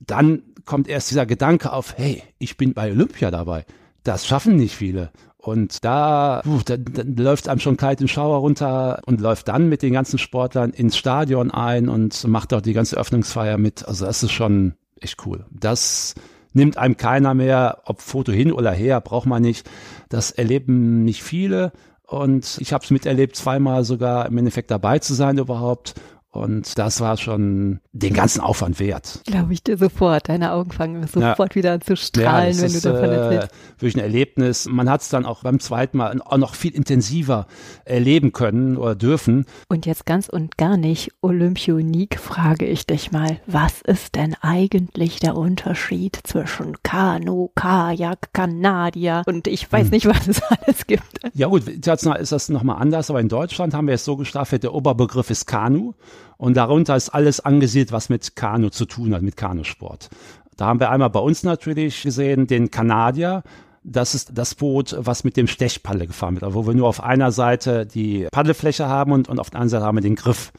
dann 0.02 0.42
kommt 0.66 0.90
erst 0.90 1.10
dieser 1.10 1.26
Gedanke 1.26 1.72
auf, 1.72 1.94
hey, 1.96 2.22
ich 2.38 2.58
bin 2.58 2.74
bei 2.74 2.92
Olympia 2.92 3.32
dabei. 3.32 3.64
Das 4.04 4.28
schaffen 4.28 4.58
nicht 4.58 4.76
viele. 4.76 5.12
Und 5.38 5.86
da, 5.86 6.42
puh, 6.44 6.60
da, 6.66 6.76
da 6.76 7.04
läuft 7.24 7.48
einem 7.48 7.62
schon 7.62 7.78
kalt 7.78 8.02
den 8.02 8.10
Schauer 8.10 8.40
runter 8.40 9.00
und 9.06 9.22
läuft 9.22 9.48
dann 9.48 9.70
mit 9.70 9.84
den 9.84 9.94
ganzen 9.94 10.20
Sportlern 10.20 10.72
ins 10.72 10.98
Stadion 10.98 11.50
ein 11.50 11.88
und 11.88 12.28
macht 12.28 12.54
auch 12.54 12.60
die 12.60 12.74
ganze 12.74 12.98
Öffnungsfeier 12.98 13.58
mit. 13.58 13.88
Also 13.88 14.06
das 14.06 14.22
ist 14.22 14.34
schon 14.34 14.74
echt 15.00 15.26
cool. 15.26 15.46
Das 15.50 16.14
nimmt 16.54 16.78
einem 16.78 16.98
keiner 16.98 17.34
mehr, 17.34 17.82
ob 17.86 18.02
Foto 18.02 18.32
hin 18.32 18.52
oder 18.52 18.72
her, 18.72 19.02
braucht 19.02 19.26
man 19.26 19.42
nicht. 19.42 19.70
Das 20.10 20.32
erleben 20.32 21.04
nicht 21.04 21.24
viele. 21.24 21.72
Und 22.06 22.58
ich 22.60 22.74
habe 22.74 22.84
es 22.84 22.92
miterlebt, 22.92 23.36
zweimal 23.36 23.84
sogar 23.84 24.28
im 24.28 24.38
Endeffekt 24.38 24.70
dabei 24.72 25.00
zu 25.00 25.14
sein 25.14 25.38
überhaupt. 25.38 25.96
Und 26.34 26.80
das 26.80 27.00
war 27.00 27.16
schon 27.18 27.80
den 27.92 28.16
ganzen 28.16 28.42
Aufwand 28.42 28.80
wert. 28.80 29.22
Glaube 29.28 29.54
ich 29.54 29.62
dir 29.62 29.78
sofort. 29.78 30.30
Deine 30.30 30.54
Augen 30.54 30.72
fangen 30.72 31.06
sofort 31.06 31.52
ja. 31.52 31.56
wieder 31.56 31.74
an 31.74 31.82
zu 31.82 31.96
strahlen, 31.96 32.56
ja, 32.56 32.62
wenn 32.62 32.66
ist, 32.66 32.84
du 32.84 32.92
davon 32.92 33.10
erzählst. 33.10 33.54
Äh, 33.54 33.82
wirklich 33.82 33.96
ein 33.98 34.04
Erlebnis. 34.04 34.68
Man 34.68 34.90
hat 34.90 35.02
es 35.02 35.10
dann 35.10 35.28
auch 35.28 35.44
beim 35.44 35.60
zweiten 35.60 35.98
Mal 35.98 36.20
auch 36.26 36.38
noch 36.38 36.56
viel 36.56 36.74
intensiver 36.74 37.46
erleben 37.86 38.34
können 38.34 38.78
oder 38.78 38.96
dürfen. 38.96 39.46
Und 39.70 39.86
jetzt 39.86 40.08
ganz 40.08 40.28
und 40.28 40.58
gar 40.58 40.76
nicht 40.76 41.12
Olympionik, 41.22 42.18
frage 42.18 42.66
ich 42.66 42.88
dich 42.88 43.12
mal. 43.12 43.40
Was 43.46 43.82
ist 43.82 44.16
denn 44.16 44.36
eigentlich 44.42 45.20
der 45.20 45.36
Unterschied 45.36 46.18
zwischen 46.24 46.82
Kanu, 46.82 47.52
Kajak, 47.54 48.34
Kanadier 48.34 49.22
und 49.28 49.48
ich 49.48 49.72
weiß 49.72 49.84
hm. 49.84 49.92
nicht, 49.92 50.08
was 50.08 50.28
es 50.28 50.42
alles 50.42 50.88
gibt? 50.88 51.04
Ja 51.36 51.46
gut, 51.46 51.68
international 51.68 52.20
ist 52.20 52.32
das 52.32 52.50
nochmal 52.50 52.82
anders, 52.82 53.12
aber 53.12 53.20
in 53.20 53.30
Deutschland 53.30 53.76
haben 53.76 53.86
wir 53.86 53.94
es 53.94 54.04
so 54.04 54.18
gestaffelt, 54.18 54.64
der 54.64 54.74
Oberbegriff 54.74 55.30
ist 55.30 55.46
Kanu. 55.46 55.94
Und 56.38 56.58
darunter 56.58 56.96
ist 56.96 57.10
alles 57.10 57.40
angesiedelt, 57.40 57.92
was 57.92 58.10
mit 58.10 58.36
Kanu 58.36 58.70
zu 58.70 58.86
tun 58.86 59.14
hat, 59.14 59.22
mit 59.22 59.38
Kanusport. 59.38 60.10
Da 60.58 60.68
haben 60.68 60.80
wir 60.80 60.92
einmal 60.92 61.10
bei 61.10 61.20
uns 61.20 61.44
natürlich 61.44 62.04
gesehen 62.04 62.48
den 62.48 62.72
Kanadier. 62.72 63.44
Das 63.84 64.16
ist 64.16 64.32
das 64.34 64.56
Boot, 64.56 64.96
was 64.98 65.24
mit 65.24 65.36
dem 65.36 65.48
Stechpalle 65.48 66.08
gefahren 66.08 66.40
wird, 66.40 66.54
wo 66.54 66.66
wir 66.66 66.74
nur 66.74 66.88
auf 66.88 67.04
einer 67.04 67.32
Seite 67.32 67.86
die 67.86 68.28
Paddelfläche 68.32 68.88
haben 68.88 69.12
und, 69.12 69.28
und 69.28 69.40
auf 69.40 69.50
der 69.50 69.60
anderen 69.60 69.70
Seite 69.70 69.86
haben 69.86 69.98
wir 69.98 70.02
den 70.02 70.16
Griff. 70.16 70.54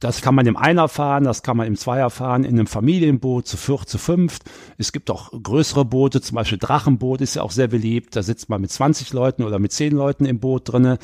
Das 0.00 0.20
kann 0.20 0.34
man 0.34 0.46
im 0.46 0.56
Einer 0.56 0.88
fahren, 0.88 1.24
das 1.24 1.42
kann 1.42 1.56
man 1.56 1.66
im 1.66 1.76
Zweier 1.76 2.10
fahren, 2.10 2.44
in 2.44 2.54
einem 2.54 2.66
Familienboot 2.66 3.46
zu 3.46 3.56
viert, 3.56 3.88
zu 3.88 3.98
fünft. 3.98 4.42
Es 4.76 4.92
gibt 4.92 5.10
auch 5.10 5.30
größere 5.30 5.84
Boote, 5.84 6.20
zum 6.20 6.34
Beispiel 6.34 6.58
Drachenboot 6.58 7.20
ist 7.20 7.36
ja 7.36 7.42
auch 7.42 7.50
sehr 7.50 7.68
beliebt. 7.68 8.16
Da 8.16 8.22
sitzt 8.22 8.48
man 8.48 8.60
mit 8.60 8.70
20 8.70 9.12
Leuten 9.12 9.44
oder 9.44 9.58
mit 9.58 9.72
10 9.72 9.94
Leuten 9.94 10.24
im 10.24 10.40
Boot 10.40 10.70
drinne 10.72 10.98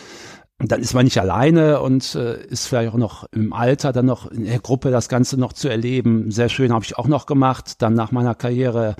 dann 0.62 0.80
ist 0.80 0.92
man 0.92 1.04
nicht 1.04 1.18
alleine 1.18 1.80
und 1.80 2.14
äh, 2.14 2.44
ist 2.46 2.66
vielleicht 2.66 2.92
auch 2.92 2.98
noch 2.98 3.24
im 3.32 3.52
Alter 3.52 3.92
dann 3.92 4.06
noch 4.06 4.30
in 4.30 4.44
der 4.44 4.58
Gruppe 4.58 4.90
das 4.90 5.08
Ganze 5.08 5.38
noch 5.38 5.54
zu 5.54 5.68
erleben. 5.68 6.30
Sehr 6.30 6.50
schön 6.50 6.72
habe 6.72 6.84
ich 6.84 6.98
auch 6.98 7.08
noch 7.08 7.24
gemacht. 7.24 7.80
Dann 7.80 7.94
nach 7.94 8.12
meiner 8.12 8.34
Karriere, 8.34 8.94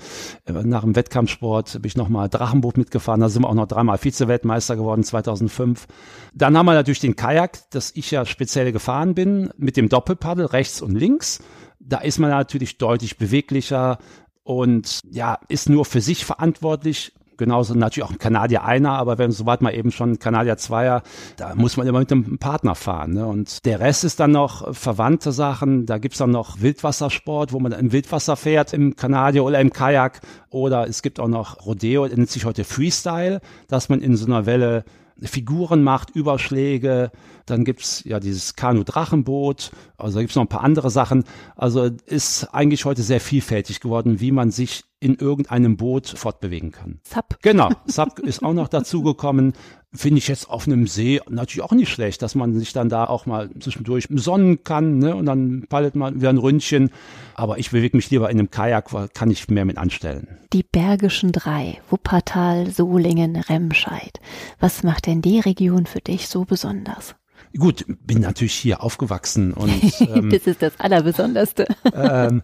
äh, 0.45 0.53
nach 0.53 0.81
dem 0.81 0.95
Wettkampfsport, 0.95 1.73
bin 1.73 1.85
ich 1.85 1.95
nochmal 1.95 2.29
Drachenboot 2.29 2.77
mitgefahren. 2.77 3.21
Da 3.21 3.29
sind 3.29 3.43
wir 3.43 3.49
auch 3.49 3.53
noch 3.53 3.67
dreimal 3.67 3.99
Vize-Weltmeister 3.99 4.75
geworden, 4.75 5.03
2005. 5.03 5.85
Dann 6.33 6.57
haben 6.57 6.65
wir 6.65 6.73
natürlich 6.73 6.99
den 6.99 7.15
Kajak, 7.15 7.59
das 7.69 7.91
ich 7.95 8.09
ja 8.09 8.25
speziell 8.25 8.71
gefahren 8.71 9.13
bin, 9.13 9.51
mit 9.57 9.77
dem 9.77 9.87
Doppelpaddel 9.87 10.47
rechts 10.47 10.81
und 10.81 10.95
links. 10.95 11.43
Da 11.79 11.99
ist 11.99 12.17
man 12.17 12.31
natürlich 12.31 12.79
deutlich 12.79 13.17
beweglicher 13.17 13.99
und 14.43 15.01
ja, 15.11 15.37
ist 15.47 15.69
nur 15.69 15.85
für 15.85 16.01
sich 16.01 16.25
verantwortlich, 16.25 17.13
genauso 17.41 17.73
natürlich 17.73 18.07
auch 18.07 18.11
ein 18.11 18.19
Kanadier 18.19 18.63
einer, 18.63 18.91
aber 18.91 19.17
wenn 19.17 19.31
soweit 19.31 19.63
mal 19.63 19.73
eben 19.73 19.91
schon 19.91 20.11
ein 20.11 20.19
Kanadier 20.19 20.57
Zweier, 20.57 21.01
da 21.37 21.55
muss 21.55 21.75
man 21.75 21.87
immer 21.87 21.97
mit 21.99 22.11
einem 22.11 22.37
Partner 22.37 22.75
fahren. 22.75 23.13
Ne? 23.13 23.25
Und 23.25 23.65
der 23.65 23.79
Rest 23.79 24.03
ist 24.03 24.19
dann 24.19 24.31
noch 24.31 24.75
verwandte 24.75 25.31
Sachen. 25.31 25.87
Da 25.87 25.97
gibt's 25.97 26.19
dann 26.19 26.29
noch 26.29 26.61
Wildwassersport, 26.61 27.51
wo 27.51 27.59
man 27.59 27.71
im 27.71 27.91
Wildwasser 27.91 28.35
fährt, 28.35 28.73
im 28.73 28.95
Kanadier 28.95 29.43
oder 29.43 29.59
im 29.59 29.73
Kajak. 29.73 30.21
Oder 30.51 30.87
es 30.87 31.01
gibt 31.01 31.19
auch 31.19 31.27
noch 31.27 31.65
Rodeo, 31.65 32.05
nennt 32.05 32.29
sich 32.29 32.45
heute 32.45 32.63
Freestyle, 32.63 33.41
dass 33.67 33.89
man 33.89 34.01
in 34.01 34.15
so 34.15 34.27
einer 34.27 34.45
Welle 34.45 34.85
Figuren 35.23 35.81
macht, 35.83 36.11
Überschläge. 36.11 37.11
Dann 37.51 37.65
gibt's 37.65 38.03
ja 38.05 38.19
dieses 38.19 38.55
Kanu-Drachenboot. 38.55 39.71
Also 39.97 40.15
da 40.15 40.21
gibt's 40.21 40.35
noch 40.35 40.43
ein 40.43 40.49
paar 40.49 40.63
andere 40.63 40.89
Sachen. 40.89 41.25
Also 41.55 41.89
ist 42.05 42.45
eigentlich 42.53 42.85
heute 42.85 43.03
sehr 43.03 43.19
vielfältig 43.19 43.81
geworden, 43.81 44.19
wie 44.19 44.31
man 44.31 44.51
sich 44.51 44.83
in 45.01 45.15
irgendeinem 45.15 45.77
Boot 45.77 46.07
fortbewegen 46.07 46.71
kann. 46.71 46.99
Sub. 47.03 47.39
Genau, 47.41 47.69
Sub 47.85 48.19
ist 48.19 48.43
auch 48.43 48.53
noch 48.53 48.67
dazugekommen. 48.67 49.53
Finde 49.93 50.19
ich 50.19 50.27
jetzt 50.29 50.49
auf 50.49 50.67
einem 50.67 50.87
See 50.87 51.19
natürlich 51.27 51.63
auch 51.63 51.73
nicht 51.73 51.89
schlecht, 51.89 52.21
dass 52.21 52.35
man 52.35 52.57
sich 52.57 52.71
dann 52.71 52.87
da 52.87 53.05
auch 53.05 53.25
mal 53.25 53.49
zwischendurch 53.59 54.07
sonnen 54.09 54.63
kann, 54.63 54.99
ne? 54.99 55.15
Und 55.15 55.25
dann 55.25 55.65
paddelt 55.67 55.95
man 55.95 56.21
wieder 56.21 56.29
ein 56.29 56.37
Ründchen. 56.37 56.91
Aber 57.33 57.57
ich 57.57 57.71
bewege 57.71 57.97
mich 57.97 58.09
lieber 58.11 58.29
in 58.29 58.39
einem 58.39 58.51
Kajak, 58.51 58.93
weil 58.93 59.09
kann 59.09 59.31
ich 59.31 59.49
mehr 59.49 59.65
mit 59.65 59.77
anstellen. 59.77 60.37
Die 60.53 60.63
Bergischen 60.63 61.31
Drei, 61.31 61.81
Wuppertal, 61.89 62.69
Solingen, 62.69 63.35
Remscheid. 63.35 64.19
Was 64.59 64.83
macht 64.83 65.07
denn 65.07 65.21
die 65.21 65.39
Region 65.39 65.87
für 65.87 65.99
dich 65.99 66.29
so 66.29 66.45
besonders? 66.45 67.15
Gut, 67.57 67.85
bin 68.05 68.21
natürlich 68.21 68.53
hier 68.53 68.81
aufgewachsen 68.81 69.53
und 69.53 69.69
ähm, 70.01 70.29
das 70.29 70.47
ist 70.47 70.61
das 70.61 70.79
Allerbesonderste. 70.79 71.67
ähm, 71.93 72.41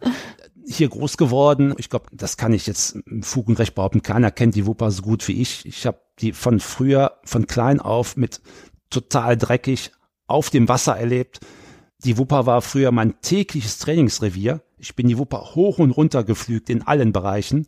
hier 0.67 0.89
groß 0.89 1.17
geworden. 1.17 1.73
Ich 1.77 1.89
glaube, 1.89 2.07
das 2.11 2.35
kann 2.37 2.53
ich 2.53 2.67
jetzt 2.67 2.97
im 3.05 3.23
Fug 3.23 3.47
und 3.47 3.59
Recht 3.59 3.75
behaupten. 3.75 4.01
Keiner 4.01 4.31
kennt 4.31 4.55
die 4.55 4.65
Wupper 4.65 4.91
so 4.91 5.01
gut 5.01 5.27
wie 5.27 5.41
ich. 5.41 5.65
Ich 5.65 5.85
habe 5.85 5.99
die 6.19 6.33
von 6.33 6.59
früher, 6.59 7.19
von 7.23 7.47
klein 7.47 7.79
auf 7.79 8.17
mit 8.17 8.41
total 8.89 9.37
dreckig 9.37 9.91
auf 10.27 10.49
dem 10.49 10.67
Wasser 10.67 10.97
erlebt. 10.97 11.39
Die 12.03 12.17
Wupper 12.17 12.45
war 12.45 12.61
früher 12.61 12.91
mein 12.91 13.21
tägliches 13.21 13.79
Trainingsrevier. 13.79 14.61
Ich 14.77 14.95
bin 14.95 15.07
die 15.07 15.17
Wupper 15.17 15.55
hoch 15.55 15.79
und 15.79 15.91
runter 15.91 16.23
geflügt 16.23 16.69
in 16.69 16.83
allen 16.83 17.11
Bereichen 17.11 17.65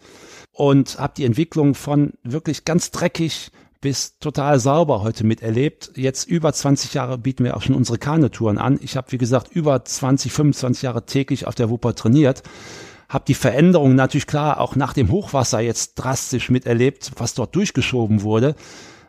und 0.52 1.00
habe 1.00 1.14
die 1.18 1.26
Entwicklung 1.26 1.74
von 1.74 2.14
wirklich 2.24 2.66
ganz 2.66 2.92
dreckig 2.92 3.52
bis 3.82 4.18
total 4.20 4.60
sauber 4.60 5.02
heute 5.02 5.26
miterlebt. 5.26 5.92
Jetzt 5.96 6.28
über 6.28 6.52
20 6.52 6.94
Jahre 6.94 7.18
bieten 7.18 7.44
wir 7.44 7.56
auch 7.56 7.62
schon 7.62 7.76
unsere 7.76 7.98
Kanetouren 7.98 8.58
an. 8.58 8.80
Ich 8.82 8.98
habe, 8.98 9.12
wie 9.12 9.18
gesagt, 9.18 9.52
über 9.52 9.84
20, 9.84 10.32
25 10.32 10.84
Jahre 10.84 11.06
täglich 11.06 11.48
auf 11.48 11.56
der 11.56 11.70
Wupper 11.70 11.96
trainiert. 11.96 12.44
Habe 13.08 13.26
die 13.28 13.34
Veränderung 13.34 13.96
natürlich 13.96 14.28
klar 14.28 14.60
auch 14.60 14.76
nach 14.76 14.94
dem 14.94 15.12
Hochwasser 15.12 15.60
jetzt 15.62 15.96
drastisch 15.96 16.50
miterlebt, 16.50 17.12
was 17.18 17.34
dort 17.34 17.56
durchgeschoben 17.56 18.22
wurde 18.22 18.56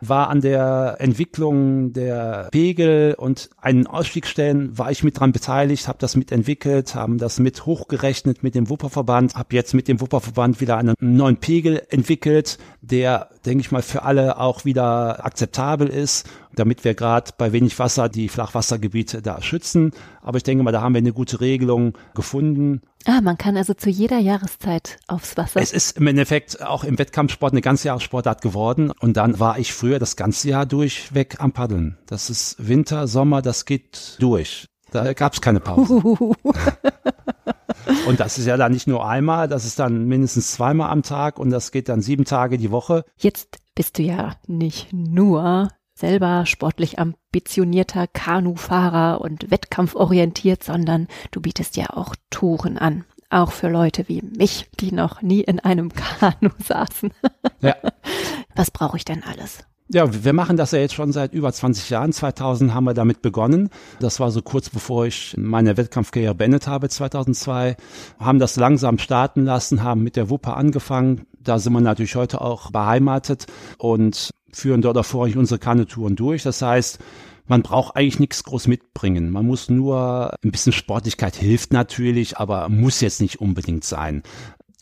war 0.01 0.29
an 0.29 0.41
der 0.41 0.97
Entwicklung 0.99 1.93
der 1.93 2.49
Pegel 2.51 3.15
und 3.17 3.49
einen 3.61 3.87
Ausstiegsstellen 3.87 4.77
war 4.77 4.91
ich 4.91 5.03
mit 5.03 5.19
dran 5.19 5.31
beteiligt, 5.31 5.87
habe 5.87 5.99
das 5.99 6.15
mitentwickelt, 6.15 6.95
haben 6.95 7.17
das 7.17 7.39
mit 7.39 7.65
hochgerechnet 7.65 8.43
mit 8.43 8.55
dem 8.55 8.69
Wupperverband, 8.69 9.35
habe 9.35 9.55
jetzt 9.55 9.73
mit 9.73 9.87
dem 9.87 10.01
Wupperverband 10.01 10.59
wieder 10.59 10.77
einen 10.77 10.95
neuen 10.99 11.37
Pegel 11.37 11.83
entwickelt, 11.89 12.57
der, 12.81 13.29
denke 13.45 13.61
ich 13.61 13.71
mal, 13.71 13.81
für 13.81 14.03
alle 14.03 14.39
auch 14.39 14.65
wieder 14.65 15.23
akzeptabel 15.25 15.87
ist 15.87 16.27
damit 16.55 16.83
wir 16.83 16.93
gerade 16.93 17.31
bei 17.37 17.51
wenig 17.51 17.77
Wasser 17.79 18.09
die 18.09 18.29
Flachwassergebiete 18.29 19.21
da 19.21 19.41
schützen. 19.41 19.91
Aber 20.21 20.37
ich 20.37 20.43
denke 20.43 20.63
mal, 20.63 20.71
da 20.71 20.81
haben 20.81 20.93
wir 20.93 20.99
eine 20.99 21.13
gute 21.13 21.41
Regelung 21.41 21.97
gefunden. 22.13 22.81
Ah, 23.05 23.21
man 23.21 23.37
kann 23.37 23.57
also 23.57 23.73
zu 23.73 23.89
jeder 23.89 24.19
Jahreszeit 24.19 24.99
aufs 25.07 25.37
Wasser. 25.37 25.59
Es 25.59 25.71
ist 25.71 25.97
im 25.97 26.07
Endeffekt 26.07 26.61
auch 26.61 26.83
im 26.83 26.99
Wettkampfsport 26.99 27.53
eine 27.53 27.61
ganze 27.61 27.87
Jahressportart 27.87 28.41
geworden. 28.41 28.91
Und 28.99 29.17
dann 29.17 29.39
war 29.39 29.57
ich 29.57 29.73
früher 29.73 29.99
das 29.99 30.15
ganze 30.15 30.49
Jahr 30.49 30.65
durchweg 30.65 31.37
am 31.39 31.51
Paddeln. 31.51 31.97
Das 32.05 32.29
ist 32.29 32.55
Winter, 32.59 33.07
Sommer, 33.07 33.41
das 33.41 33.65
geht 33.65 34.17
durch. 34.19 34.67
Da 34.91 35.13
gab 35.13 35.33
es 35.33 35.41
keine 35.41 35.61
Pause. 35.61 36.01
und 38.05 38.19
das 38.19 38.37
ist 38.37 38.45
ja 38.45 38.57
dann 38.57 38.73
nicht 38.73 38.87
nur 38.87 39.07
einmal, 39.07 39.47
das 39.47 39.65
ist 39.65 39.79
dann 39.79 40.05
mindestens 40.05 40.51
zweimal 40.51 40.89
am 40.89 41.01
Tag 41.01 41.39
und 41.39 41.49
das 41.49 41.71
geht 41.71 41.89
dann 41.89 42.01
sieben 42.01 42.25
Tage 42.25 42.57
die 42.57 42.71
Woche. 42.71 43.05
Jetzt 43.17 43.59
bist 43.73 43.97
du 43.97 44.03
ja 44.03 44.35
nicht 44.47 44.91
nur 44.91 45.69
selber 46.01 46.45
sportlich 46.45 46.99
ambitionierter 46.99 48.07
Kanufahrer 48.07 49.21
und 49.21 49.49
wettkampforientiert, 49.49 50.63
sondern 50.63 51.07
du 51.31 51.39
bietest 51.39 51.77
ja 51.77 51.91
auch 51.91 52.15
Touren 52.29 52.77
an. 52.77 53.05
Auch 53.29 53.53
für 53.53 53.69
Leute 53.69 54.09
wie 54.09 54.21
mich, 54.21 54.69
die 54.81 54.91
noch 54.91 55.21
nie 55.21 55.41
in 55.41 55.61
einem 55.61 55.93
Kanu 56.19 56.49
saßen. 56.59 57.13
Ja. 57.61 57.75
Was 58.55 58.71
brauche 58.71 58.97
ich 58.97 59.05
denn 59.05 59.23
alles? 59.23 59.59
Ja, 59.93 60.23
wir 60.23 60.31
machen 60.31 60.55
das 60.55 60.71
ja 60.71 60.79
jetzt 60.79 60.93
schon 60.93 61.11
seit 61.11 61.33
über 61.33 61.51
20 61.51 61.89
Jahren. 61.89 62.13
2000 62.13 62.73
haben 62.73 62.85
wir 62.85 62.93
damit 62.93 63.21
begonnen. 63.21 63.69
Das 63.99 64.21
war 64.21 64.31
so 64.31 64.41
kurz 64.41 64.69
bevor 64.69 65.05
ich 65.05 65.35
meine 65.37 65.75
Wettkampfkarriere 65.75 66.33
beendet 66.33 66.65
habe, 66.67 66.87
2002. 66.87 67.75
Haben 68.17 68.39
das 68.39 68.55
langsam 68.55 68.99
starten 68.99 69.43
lassen, 69.43 69.83
haben 69.83 70.01
mit 70.01 70.15
der 70.15 70.29
Wupper 70.29 70.55
angefangen. 70.55 71.25
Da 71.39 71.59
sind 71.59 71.73
wir 71.73 71.81
natürlich 71.81 72.15
heute 72.15 72.39
auch 72.39 72.71
beheimatet 72.71 73.47
und 73.77 74.31
führen 74.53 74.81
dort 74.81 74.97
auch 74.97 75.05
vorrangig 75.05 75.37
unsere 75.37 75.59
Kanetouren 75.59 76.15
durch. 76.15 76.43
Das 76.43 76.61
heißt, 76.61 76.99
man 77.47 77.63
braucht 77.63 77.95
eigentlich 77.95 78.19
nichts 78.19 78.43
groß 78.43 78.67
mitbringen. 78.67 79.29
Man 79.29 79.45
muss 79.45 79.69
nur 79.69 80.33
ein 80.43 80.51
bisschen 80.51 80.73
Sportlichkeit 80.73 81.35
hilft 81.35 81.73
natürlich, 81.73 82.37
aber 82.37 82.69
muss 82.69 83.01
jetzt 83.01 83.21
nicht 83.21 83.41
unbedingt 83.41 83.83
sein. 83.83 84.23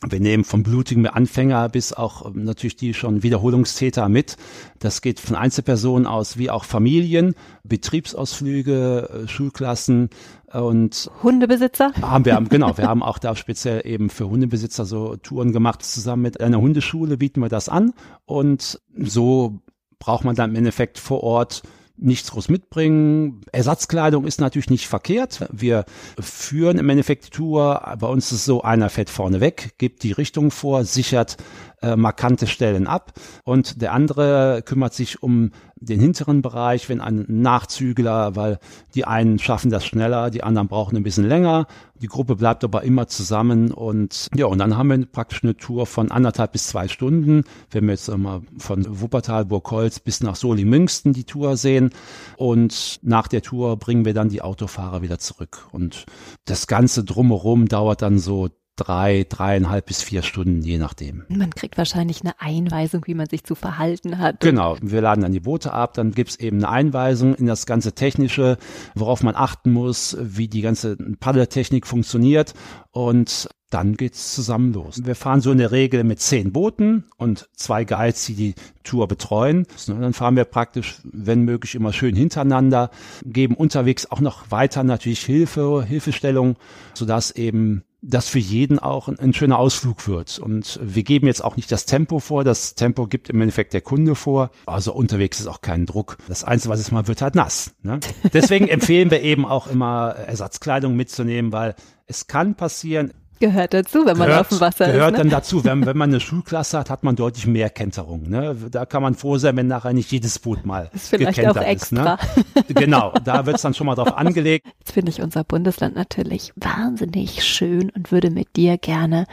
Wir 0.08 0.20
nehmen 0.20 0.44
vom 0.44 0.62
blutigen 0.62 1.06
Anfänger 1.06 1.68
bis 1.68 1.92
auch 1.92 2.24
ähm, 2.24 2.44
natürlich 2.44 2.76
die 2.76 2.94
schon 2.94 3.22
Wiederholungstäter 3.22 4.08
mit. 4.08 4.38
Das 4.78 5.02
geht 5.02 5.20
von 5.20 5.36
Einzelpersonen 5.36 6.06
aus 6.06 6.38
wie 6.38 6.48
auch 6.48 6.64
Familien, 6.64 7.34
Betriebsausflüge, 7.64 9.24
äh, 9.24 9.28
Schulklassen 9.28 10.08
und 10.50 11.10
Hundebesitzer. 11.22 11.92
Haben 12.00 12.24
wir, 12.24 12.40
genau, 12.48 12.78
wir 12.78 12.88
haben 12.88 13.02
auch 13.02 13.18
da 13.18 13.36
speziell 13.36 13.86
eben 13.86 14.08
für 14.08 14.30
Hundebesitzer 14.30 14.86
so 14.86 15.16
Touren 15.16 15.52
gemacht. 15.52 15.82
Zusammen 15.82 16.22
mit 16.22 16.40
einer 16.40 16.62
Hundeschule 16.62 17.18
bieten 17.18 17.40
wir 17.40 17.50
das 17.50 17.68
an 17.68 17.92
und 18.24 18.80
so 18.96 19.60
braucht 19.98 20.24
man 20.24 20.34
dann 20.34 20.50
im 20.50 20.56
Endeffekt 20.56 20.98
vor 20.98 21.22
Ort 21.22 21.62
nichts 22.00 22.30
groß 22.30 22.48
mitbringen. 22.48 23.42
Ersatzkleidung 23.52 24.26
ist 24.26 24.40
natürlich 24.40 24.70
nicht 24.70 24.86
verkehrt. 24.86 25.46
Wir 25.52 25.84
führen 26.18 26.78
im 26.78 26.88
Endeffekt 26.88 27.26
die 27.26 27.30
Tour. 27.30 27.96
Bei 27.98 28.06
uns 28.06 28.26
ist 28.26 28.38
es 28.38 28.44
so, 28.44 28.62
einer 28.62 28.90
fährt 28.90 29.10
vorne 29.10 29.40
weg, 29.40 29.74
gibt 29.78 30.02
die 30.02 30.12
Richtung 30.12 30.50
vor, 30.50 30.84
sichert 30.84 31.36
äh, 31.82 31.96
markante 31.96 32.46
Stellen 32.46 32.86
ab 32.86 33.12
und 33.44 33.80
der 33.80 33.92
andere 33.92 34.62
kümmert 34.64 34.94
sich 34.94 35.22
um 35.22 35.50
den 35.76 35.98
hinteren 35.98 36.42
Bereich, 36.42 36.88
wenn 36.88 37.00
ein 37.00 37.24
Nachzügler, 37.28 38.36
weil 38.36 38.58
die 38.94 39.06
einen 39.06 39.38
schaffen 39.38 39.70
das 39.70 39.86
schneller, 39.86 40.30
die 40.30 40.42
anderen 40.42 40.68
brauchen 40.68 40.96
ein 40.96 41.02
bisschen 41.02 41.26
länger. 41.26 41.66
Die 42.02 42.06
Gruppe 42.06 42.36
bleibt 42.36 42.64
aber 42.64 42.82
immer 42.82 43.08
zusammen 43.08 43.72
und 43.72 44.28
ja, 44.34 44.46
und 44.46 44.58
dann 44.58 44.76
haben 44.76 44.88
wir 44.88 45.06
praktisch 45.06 45.42
eine 45.42 45.56
Tour 45.56 45.86
von 45.86 46.10
anderthalb 46.10 46.52
bis 46.52 46.66
zwei 46.66 46.88
Stunden. 46.88 47.44
Wenn 47.70 47.84
wir 47.84 47.92
jetzt 47.92 48.14
mal 48.14 48.42
von 48.58 48.84
Wuppertal, 49.00 49.46
Burgholz 49.46 50.00
bis 50.00 50.22
nach 50.22 50.36
Soli-Münsten 50.36 51.14
die 51.14 51.24
Tour 51.24 51.56
sehen 51.56 51.90
und 52.36 53.00
nach 53.02 53.28
der 53.28 53.42
Tour 53.42 53.78
bringen 53.78 54.04
wir 54.04 54.14
dann 54.14 54.28
die 54.28 54.42
Autofahrer 54.42 55.02
wieder 55.02 55.18
zurück 55.18 55.66
und 55.72 56.04
das 56.44 56.66
Ganze 56.66 57.04
drumherum 57.04 57.68
dauert 57.68 58.02
dann 58.02 58.18
so 58.18 58.48
drei, 58.80 59.26
dreieinhalb 59.28 59.86
bis 59.86 60.02
vier 60.02 60.22
Stunden, 60.22 60.62
je 60.62 60.78
nachdem. 60.78 61.24
Man 61.28 61.50
kriegt 61.50 61.76
wahrscheinlich 61.76 62.22
eine 62.22 62.40
Einweisung, 62.40 63.06
wie 63.06 63.14
man 63.14 63.26
sich 63.26 63.44
zu 63.44 63.54
verhalten 63.54 64.18
hat. 64.18 64.40
Genau, 64.40 64.76
wir 64.80 65.00
laden 65.00 65.22
dann 65.22 65.32
die 65.32 65.40
Boote 65.40 65.72
ab, 65.72 65.94
dann 65.94 66.12
gibt's 66.12 66.36
eben 66.36 66.58
eine 66.58 66.68
Einweisung 66.70 67.34
in 67.34 67.46
das 67.46 67.66
ganze 67.66 67.92
Technische, 67.92 68.56
worauf 68.94 69.22
man 69.22 69.34
achten 69.36 69.72
muss, 69.72 70.16
wie 70.20 70.48
die 70.48 70.62
ganze 70.62 70.96
Paddeltechnik 70.96 71.86
funktioniert 71.86 72.54
und 72.90 73.48
dann 73.70 73.96
geht's 73.96 74.34
zusammen 74.34 74.72
los. 74.72 75.00
Wir 75.04 75.14
fahren 75.14 75.40
so 75.40 75.52
in 75.52 75.58
der 75.58 75.70
Regel 75.70 76.02
mit 76.02 76.20
zehn 76.20 76.52
Booten 76.52 77.04
und 77.16 77.48
zwei 77.54 77.84
Guides, 77.84 78.26
die 78.26 78.34
die 78.34 78.54
Tour 78.82 79.06
betreuen. 79.06 79.64
Dann 79.86 80.12
fahren 80.12 80.34
wir 80.34 80.44
praktisch, 80.44 80.96
wenn 81.04 81.42
möglich, 81.42 81.76
immer 81.76 81.92
schön 81.92 82.16
hintereinander, 82.16 82.90
geben 83.24 83.54
unterwegs 83.54 84.10
auch 84.10 84.20
noch 84.20 84.50
weiter 84.50 84.82
natürlich 84.82 85.24
Hilfe, 85.24 85.84
Hilfestellung, 85.86 86.56
sodass 86.94 87.30
eben 87.30 87.84
das 88.02 88.28
für 88.28 88.38
jeden 88.38 88.78
auch 88.78 89.08
ein, 89.08 89.18
ein, 89.18 89.34
schöner 89.34 89.58
Ausflug 89.58 90.08
wird. 90.08 90.38
Und 90.38 90.78
wir 90.82 91.02
geben 91.02 91.26
jetzt 91.26 91.44
auch 91.44 91.56
nicht 91.56 91.70
das 91.70 91.86
Tempo 91.86 92.18
vor. 92.18 92.44
Das 92.44 92.74
Tempo 92.74 93.06
gibt 93.06 93.28
im 93.28 93.40
Endeffekt 93.40 93.72
der 93.72 93.82
Kunde 93.82 94.14
vor. 94.14 94.50
Also 94.66 94.92
unterwegs 94.92 95.40
ist 95.40 95.46
auch 95.46 95.60
kein 95.60 95.86
Druck. 95.86 96.16
Das 96.28 96.44
Einzige, 96.44 96.72
was 96.72 96.80
es 96.80 96.90
mal 96.90 97.06
wird, 97.08 97.22
halt 97.22 97.34
nass. 97.34 97.74
Ne? 97.82 98.00
Deswegen 98.32 98.68
empfehlen 98.68 99.10
wir 99.10 99.20
eben 99.22 99.44
auch 99.44 99.66
immer 99.66 100.10
Ersatzkleidung 100.10 100.96
mitzunehmen, 100.96 101.52
weil 101.52 101.74
es 102.06 102.26
kann 102.26 102.54
passieren, 102.54 103.12
Gehört 103.40 103.74
dazu, 103.74 104.04
wenn 104.04 104.18
man 104.18 104.28
gehört, 104.28 104.42
auf 104.42 104.48
dem 104.48 104.60
Wasser 104.60 104.86
gehört 104.86 104.90
ist. 104.90 104.98
Gehört 104.98 105.12
ne? 105.12 105.18
dann 105.18 105.30
dazu. 105.30 105.64
Wenn, 105.64 105.86
wenn 105.86 105.96
man 105.96 106.10
eine 106.10 106.20
Schulklasse 106.20 106.78
hat, 106.78 106.90
hat 106.90 107.02
man 107.02 107.16
deutlich 107.16 107.46
mehr 107.46 107.70
Kenterung. 107.70 108.28
Ne? 108.28 108.54
Da 108.70 108.86
kann 108.86 109.02
man 109.02 109.14
froh 109.14 109.38
sein, 109.38 109.56
wenn 109.56 109.66
nachher 109.66 109.92
nicht 109.92 110.12
jedes 110.12 110.38
Boot 110.38 110.66
mal 110.66 110.90
ist 110.92 111.08
vielleicht 111.08 111.46
auch 111.46 111.56
extra. 111.56 112.14
Ist, 112.14 112.56
ne? 112.56 112.64
Genau, 112.74 113.12
da 113.24 113.46
wird 113.46 113.56
es 113.56 113.62
dann 113.62 113.74
schon 113.74 113.86
mal 113.86 113.94
drauf 113.94 114.16
angelegt. 114.16 114.66
Jetzt 114.78 114.92
finde 114.92 115.10
ich 115.10 115.20
unser 115.20 115.44
Bundesland 115.44 115.94
natürlich 115.96 116.52
wahnsinnig 116.56 117.42
schön 117.44 117.90
und 117.90 118.12
würde 118.12 118.30
mit 118.30 118.56
dir 118.56 118.78
gerne 118.78 119.26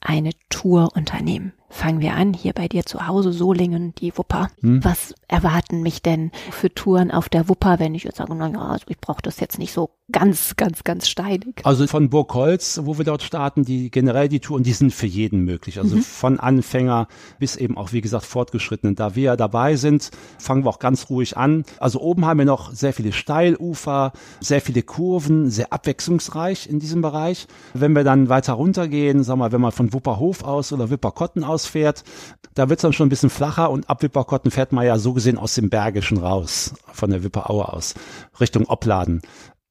eine 0.00 0.30
Tour 0.48 0.90
unternehmen 0.94 1.52
fangen 1.72 2.00
wir 2.00 2.14
an, 2.14 2.34
hier 2.34 2.52
bei 2.52 2.68
dir 2.68 2.84
zu 2.84 3.06
Hause, 3.06 3.32
Solingen, 3.32 3.94
die 3.96 4.16
Wupper. 4.16 4.50
Hm. 4.60 4.84
Was 4.84 5.14
erwarten 5.26 5.82
mich 5.82 6.02
denn 6.02 6.30
für 6.50 6.72
Touren 6.72 7.10
auf 7.10 7.28
der 7.28 7.48
Wupper, 7.48 7.78
wenn 7.78 7.94
ich 7.94 8.04
jetzt 8.04 8.18
sage, 8.18 8.34
naja, 8.34 8.60
also 8.60 8.84
ich 8.88 8.98
brauche 8.98 9.22
das 9.22 9.40
jetzt 9.40 9.58
nicht 9.58 9.72
so 9.72 9.90
ganz, 10.12 10.56
ganz, 10.56 10.84
ganz 10.84 11.08
steinig? 11.08 11.62
Also 11.64 11.86
von 11.86 12.10
Burgholz, 12.10 12.80
wo 12.84 12.98
wir 12.98 13.04
dort 13.04 13.22
starten, 13.22 13.64
die 13.64 13.90
generell 13.90 14.28
die 14.28 14.40
Touren, 14.40 14.62
die 14.62 14.74
sind 14.74 14.92
für 14.92 15.06
jeden 15.06 15.40
möglich. 15.44 15.78
Also 15.78 15.96
mhm. 15.96 16.02
von 16.02 16.38
Anfänger 16.38 17.08
bis 17.38 17.56
eben 17.56 17.78
auch, 17.78 17.92
wie 17.92 18.02
gesagt, 18.02 18.26
Fortgeschrittenen. 18.26 18.94
Da 18.94 19.16
wir 19.16 19.36
dabei 19.36 19.76
sind, 19.76 20.10
fangen 20.38 20.64
wir 20.64 20.70
auch 20.70 20.78
ganz 20.78 21.08
ruhig 21.08 21.36
an. 21.36 21.64
Also 21.80 22.00
oben 22.00 22.26
haben 22.26 22.38
wir 22.38 22.44
noch 22.44 22.72
sehr 22.72 22.92
viele 22.92 23.12
Steilufer, 23.12 24.12
sehr 24.40 24.60
viele 24.60 24.82
Kurven, 24.82 25.50
sehr 25.50 25.72
abwechslungsreich 25.72 26.68
in 26.68 26.78
diesem 26.78 27.00
Bereich. 27.00 27.46
Wenn 27.72 27.94
wir 27.94 28.04
dann 28.04 28.28
weiter 28.28 28.52
runtergehen, 28.52 29.24
sagen 29.24 29.40
wir, 29.40 29.52
wenn 29.52 29.60
man 29.60 29.72
von 29.72 29.94
Wupperhof 29.94 30.44
aus 30.44 30.72
oder 30.72 30.90
Wipperkotten 30.90 31.42
aus 31.42 31.61
fährt, 31.66 32.04
da 32.54 32.68
wird 32.68 32.78
es 32.78 32.82
dann 32.82 32.92
schon 32.92 33.06
ein 33.06 33.10
bisschen 33.10 33.30
flacher 33.30 33.70
und 33.70 33.88
ab 33.88 34.02
Wipperkotten 34.02 34.50
fährt 34.50 34.72
man 34.72 34.86
ja 34.86 34.98
so 34.98 35.12
gesehen 35.12 35.38
aus 35.38 35.54
dem 35.54 35.70
Bergischen 35.70 36.18
raus, 36.18 36.74
von 36.92 37.10
der 37.10 37.22
Wipperaue 37.22 37.72
aus, 37.72 37.94
Richtung 38.40 38.66
Opladen. 38.66 39.22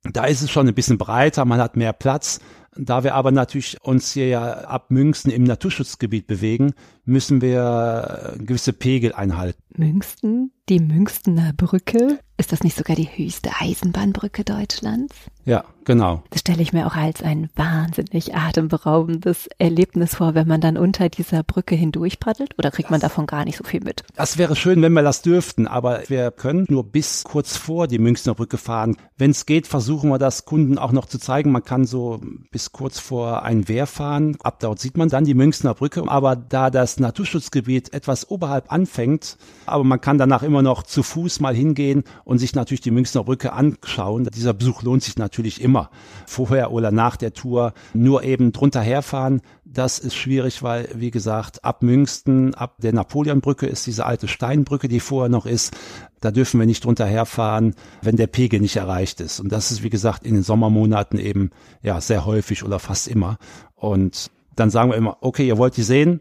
Da 0.04 0.26
ist 0.26 0.42
es 0.42 0.50
schon 0.50 0.68
ein 0.68 0.74
bisschen 0.74 0.98
breiter, 0.98 1.46
man 1.46 1.60
hat 1.60 1.76
mehr 1.78 1.94
Platz. 1.94 2.40
Da 2.76 3.04
wir 3.04 3.16
aber 3.16 3.32
natürlich 3.32 3.78
uns 3.84 4.14
hier 4.14 4.28
ja 4.30 4.52
ab 4.62 4.92
München 4.92 5.30
im 5.30 5.44
Naturschutzgebiet 5.44 6.26
bewegen, 6.26 6.74
müssen 7.04 7.42
wir 7.42 8.36
gewisse 8.40 8.72
Pegel 8.72 9.14
einhalten. 9.14 9.62
München? 9.76 10.52
Die 10.70 10.80
Münchner 10.80 11.53
Brücke? 11.58 12.20
Ist 12.38 12.51
das 12.51 12.63
nicht 12.63 12.75
sogar 12.75 12.96
die 12.96 13.08
höchste 13.08 13.51
Eisenbahnbrücke 13.60 14.44
Deutschlands? 14.44 15.15
Ja, 15.46 15.63
genau. 15.86 16.24
Das 16.32 16.41
stelle 16.41 16.62
ich 16.62 16.74
mir 16.74 16.88
auch 16.88 16.96
als 16.96 17.22
ein 17.22 17.50
wahnsinnig 17.56 18.36
atemberaubendes 18.36 19.48
Erlebnis 19.60 20.15
vor, 20.15 20.34
wenn 20.34 20.48
man 20.48 20.62
dann 20.62 20.77
unter 20.77 21.10
dieser 21.10 21.44
Brücke 21.44 21.75
hindurch 21.75 22.20
paddelt. 22.20 22.58
Oder 22.58 22.72
kriegt 22.72 22.89
man 22.89 23.00
davon 23.00 23.27
gar 23.27 23.46
nicht 23.46 23.58
so 23.58 23.63
viel 23.63 23.82
mit? 23.82 24.03
Das 24.15 24.39
wäre 24.39 24.56
schön, 24.56 24.82
wenn 24.82 24.94
wir 24.94 25.03
das 25.03 25.22
dürften, 25.22 25.68
aber 25.68 26.03
wir 26.08 26.32
können 26.32 26.65
nur 26.70 26.84
bis 26.84 27.24
kurz 27.24 27.58
vor 27.58 27.88
die 27.88 28.00
Münchner 28.00 28.34
Brücke 28.34 28.58
fahren. 28.58 28.98
Wenn 29.18 29.32
es 29.32 29.46
geht, 29.46 29.68
versuchen 29.68 30.10
wir 30.10 30.20
das 30.20 30.46
Kunden 30.46 30.80
auch 30.80 30.91
noch 30.91 31.06
zu 31.06 31.20
zeigen. 31.20 31.51
Man 31.51 31.63
kann 31.63 31.86
so 31.86 32.22
bis 32.51 32.72
kurz 32.72 33.00
vor 33.00 33.44
ein 33.44 33.68
Wehr 33.68 33.86
fahren. 33.88 34.38
Ab 34.41 34.60
dort 34.62 34.80
sieht 34.80 34.98
man 34.98 35.10
dann 35.10 35.25
die 35.25 35.36
Münchner 35.36 35.75
Brücke. 35.75 36.03
Aber 36.08 36.36
da 36.36 36.72
das 36.72 37.00
Naturschutzgebiet 37.00 37.94
etwas 37.94 38.30
oberhalb 38.30 38.72
anfängt, 38.72 39.38
aber 39.68 39.84
man 39.84 40.01
kann 40.01 40.18
danach 40.18 40.41
immer 40.44 40.50
noch 40.51 40.84
zu 40.84 41.03
Fuß 41.03 41.39
mal 41.39 41.55
hingehen 41.55 42.03
und 42.25 42.39
sich 42.39 42.53
natürlich 42.53 42.81
die 42.81 42.91
Münchner 42.91 43.24
Brücke 43.24 43.53
anschauen. 43.53 44.27
Dieser 44.36 44.53
Besuch 44.53 44.84
lohnt 44.84 45.03
sich 45.03 45.17
natürlich 45.17 45.62
immer. 45.62 45.89
Vorher 46.27 46.72
oder 46.72 46.91
nach 46.91 47.15
der 47.15 47.34
Tour 47.34 47.74
nur 47.93 48.24
eben 48.24 48.51
drunter 48.51 48.81
herfahren, 48.81 49.41
das 49.63 50.00
ist 50.00 50.15
schwierig, 50.15 50.63
weil, 50.63 50.89
wie 50.93 51.12
gesagt, 51.12 51.63
ab 51.63 51.81
München, 51.81 52.53
ab 52.55 52.75
der 52.79 52.91
Napoleonbrücke 52.93 53.67
ist 53.67 53.88
diese 53.88 54.05
alte 54.05 54.27
Steinbrücke, 54.27 54.89
die 54.89 55.00
vorher 55.00 55.29
noch 55.29 55.46
ist. 55.46 55.74
Da 56.20 56.31
dürfen 56.31 56.60
wir 56.60 56.67
nicht 56.67 56.84
drunter 56.84 57.05
herfahren, 57.05 57.75
wenn 58.01 58.18
der 58.18 58.27
Pegel 58.27 58.59
nicht 58.59 58.75
erreicht 58.75 59.22
ist. 59.22 59.40
Und 59.40 59.50
das 59.51 59.72
ist, 59.72 59.81
wie 59.81 59.90
gesagt, 59.90 60.25
in 60.25 60.33
den 60.33 60.44
Sommermonaten 60.44 61.20
eben, 61.20 61.51
ja, 61.81 62.01
sehr 62.01 62.25
häufig 62.25 62.64
oder 62.64 62.79
fast 62.79 63.07
immer. 63.07 63.37
Und 63.75 64.29
dann 64.55 64.70
sagen 64.70 64.92
wir 64.92 64.98
immer, 64.98 65.18
okay, 65.22 65.48
ihr 65.48 65.57
wollt 65.57 65.77
die 65.77 65.83
sehen, 65.83 66.20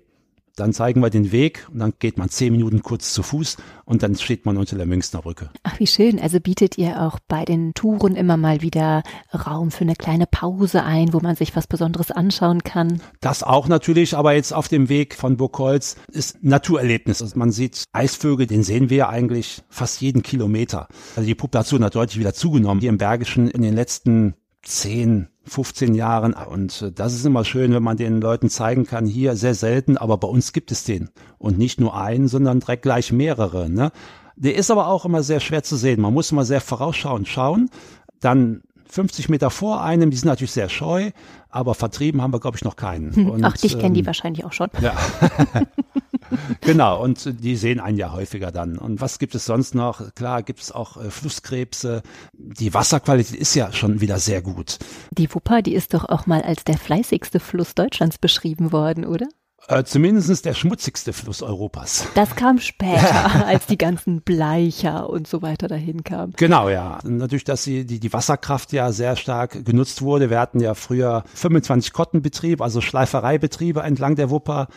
dann 0.57 0.73
zeigen 0.73 1.01
wir 1.01 1.11
den 1.11 1.33
Weg 1.33 1.67
und 1.73 1.79
dann 1.79 1.93
geht 1.99 2.19
man 2.19 2.29
zehn 2.29 2.53
Minuten 2.53 2.83
kurz 2.83 3.13
zu 3.13 3.23
Fuß 3.23 3.57
und 3.85 4.03
dann 4.03 4.15
steht 4.15 4.47
man 4.47 4.57
unter 4.57 4.77
der 4.77 4.87
Münchner 4.87 5.23
Brücke. 5.23 5.51
Ach, 5.63 5.79
wie 5.79 5.87
schön. 5.87 6.21
Also 6.21 6.41
bietet 6.41 6.79
ihr 6.79 7.03
auch 7.03 7.19
bei 7.29 7.45
den 7.45 7.73
Touren 7.75 8.17
immer 8.17 8.37
mal 8.37 8.63
wieder 8.63 9.03
Raum 9.35 9.71
für 9.71 9.83
eine 9.83 9.97
kleine 9.97 10.27
Pause 10.27 10.83
ein, 10.83 11.13
wo 11.13 11.21
man 11.21 11.37
sich 11.37 11.57
was 11.57 11.67
Besonderes 11.67 12.11
anschauen 12.11 12.63
kann? 12.63 13.01
Das 13.21 13.43
auch 13.43 13.69
natürlich, 13.69 14.17
aber 14.17 14.35
jetzt 14.35 14.53
auf 14.53 14.69
dem 14.69 14.89
Weg 14.89 15.15
von 15.15 15.37
Burgholz 15.37 15.97
ist 16.13 16.43
Naturerlebnis. 16.43 17.23
Also 17.23 17.39
man 17.39 17.53
sieht 17.53 17.85
Eisvögel, 17.93 18.47
den 18.47 18.63
sehen 18.63 18.91
wir 18.91 19.09
eigentlich 19.09 19.63
fast 19.69 20.01
jeden 20.01 20.23
Kilometer. 20.23 20.89
Also 21.17 21.27
die 21.27 21.35
Population 21.35 21.85
hat 21.85 21.95
deutlich 21.95 22.19
wieder 22.19 22.35
zugenommen. 22.35 22.81
Hier 22.81 22.91
im 22.91 22.99
Bergischen 22.99 23.51
in 23.51 23.63
den 23.63 23.75
letzten 23.75 24.35
10, 24.63 25.29
15 25.45 25.95
Jahren. 25.95 26.35
Und 26.35 26.83
äh, 26.83 26.93
das 26.93 27.15
ist 27.15 27.25
immer 27.25 27.45
schön, 27.45 27.73
wenn 27.73 27.83
man 27.83 27.97
den 27.97 28.21
Leuten 28.21 28.49
zeigen 28.49 28.87
kann, 28.87 29.07
hier 29.07 29.37
sehr 29.37 29.55
selten, 29.55 29.97
aber 29.97 30.17
bei 30.17 30.29
uns 30.29 30.53
gibt 30.53 30.71
es 30.71 30.85
den. 30.85 31.11
Und 31.39 31.59
nicht 31.59 31.81
nur 31.81 31.97
einen, 31.97 32.29
sondern 32.29 32.61
direkt 32.61 32.83
gleich 32.83 33.13
mehrere. 33.13 33.71
Ne? 33.71 33.93
Der 34.37 34.55
ist 34.55 34.71
aber 34.71 34.89
auch 34.89 35.05
immer 35.05 35.23
sehr 35.23 35.41
schwer 35.41 35.63
zu 35.63 35.77
sehen. 35.77 36.01
Man 36.01 36.15
muss 36.15 36.33
immer 36.33 36.45
sehr 36.45 36.61
vorausschauend 36.61 37.29
schauen. 37.29 37.71
Dann 38.21 38.63
50 38.91 39.29
Meter 39.29 39.51
vor 39.51 39.83
einem, 39.83 40.11
die 40.11 40.17
sind 40.17 40.29
natürlich 40.29 40.53
sehr 40.53 40.69
scheu, 40.69 41.11
aber 41.49 41.75
vertrieben 41.75 42.23
haben 42.23 42.33
wir, 42.33 42.41
glaube 42.41 42.57
ich, 42.57 42.65
noch 42.65 42.77
keinen. 42.77 43.15
Hm, 43.15 43.31
und, 43.31 43.45
Ach, 43.45 43.57
dich 43.57 43.75
ähm, 43.75 43.81
kennen 43.81 43.95
die 43.95 44.07
wahrscheinlich 44.07 44.45
auch 44.45 44.53
schon. 44.53 44.69
Ja. 44.81 44.95
genau, 46.61 47.03
und 47.03 47.43
die 47.43 47.57
sehen 47.57 47.81
einen 47.81 47.97
ja 47.97 48.13
häufiger 48.13 48.53
dann. 48.53 48.79
Und 48.79 49.01
was 49.01 49.19
gibt 49.19 49.35
es 49.35 49.45
sonst 49.45 49.75
noch? 49.75 50.15
Klar, 50.15 50.43
gibt 50.43 50.61
es 50.61 50.73
auch 50.73 50.97
äh, 50.97 51.11
Flusskrebse. 51.11 52.03
Die 52.33 52.75
Wasserqualität 52.75 53.39
ist 53.39 53.55
ja 53.55 53.73
schon 53.73 54.01
wieder 54.01 54.19
sehr 54.19 54.43
gut. 54.43 54.79
Die 55.11 55.33
Wupper, 55.35 55.63
die 55.63 55.75
ist 55.75 55.95
doch 55.95 56.09
auch 56.09 56.27
mal 56.27 56.43
als 56.43 56.65
der 56.65 56.79
fleißigste 56.79 57.41
Fluss 57.41 57.75
Deutschlands 57.75 58.19
beschrieben 58.19 58.73
worden, 58.73 59.05
oder? 59.05 59.27
Äh, 59.69 59.85
zumindest 59.85 60.45
der 60.45 60.55
schmutzigste 60.55 61.13
Fluss 61.13 61.43
Europas. 61.43 62.07
Das 62.15 62.35
kam 62.35 62.59
später, 62.59 63.47
als 63.47 63.67
die 63.67 63.79
ganzen 63.79 64.23
Bleicher 64.23 65.09
und 65.09 65.29
so 65.29 65.43
weiter 65.43 65.69
dahin 65.69 66.03
kamen. 66.03 66.33
Genau, 66.37 66.69
ja. 66.69 66.99
Natürlich, 67.05 67.45
dass 67.45 67.65
die, 67.65 67.85
die, 67.87 68.01
die 68.01 68.13
Wasserkraft 68.13 68.73
ja 68.73 68.91
sehr 68.91 69.17
stark 69.17 69.65
genutzt 69.65 70.03
wurde. 70.03 70.31
Wir 70.31 70.41
hatten 70.41 70.61
ja 70.61 70.75
früher 70.75 71.25
25 71.35 71.93
Kottenbetrieb, 71.93 72.63
also 72.63 72.81
Schleifereibetriebe 72.81 73.81
entlang 73.83 74.17
der 74.17 74.31
Wupper 74.31 74.69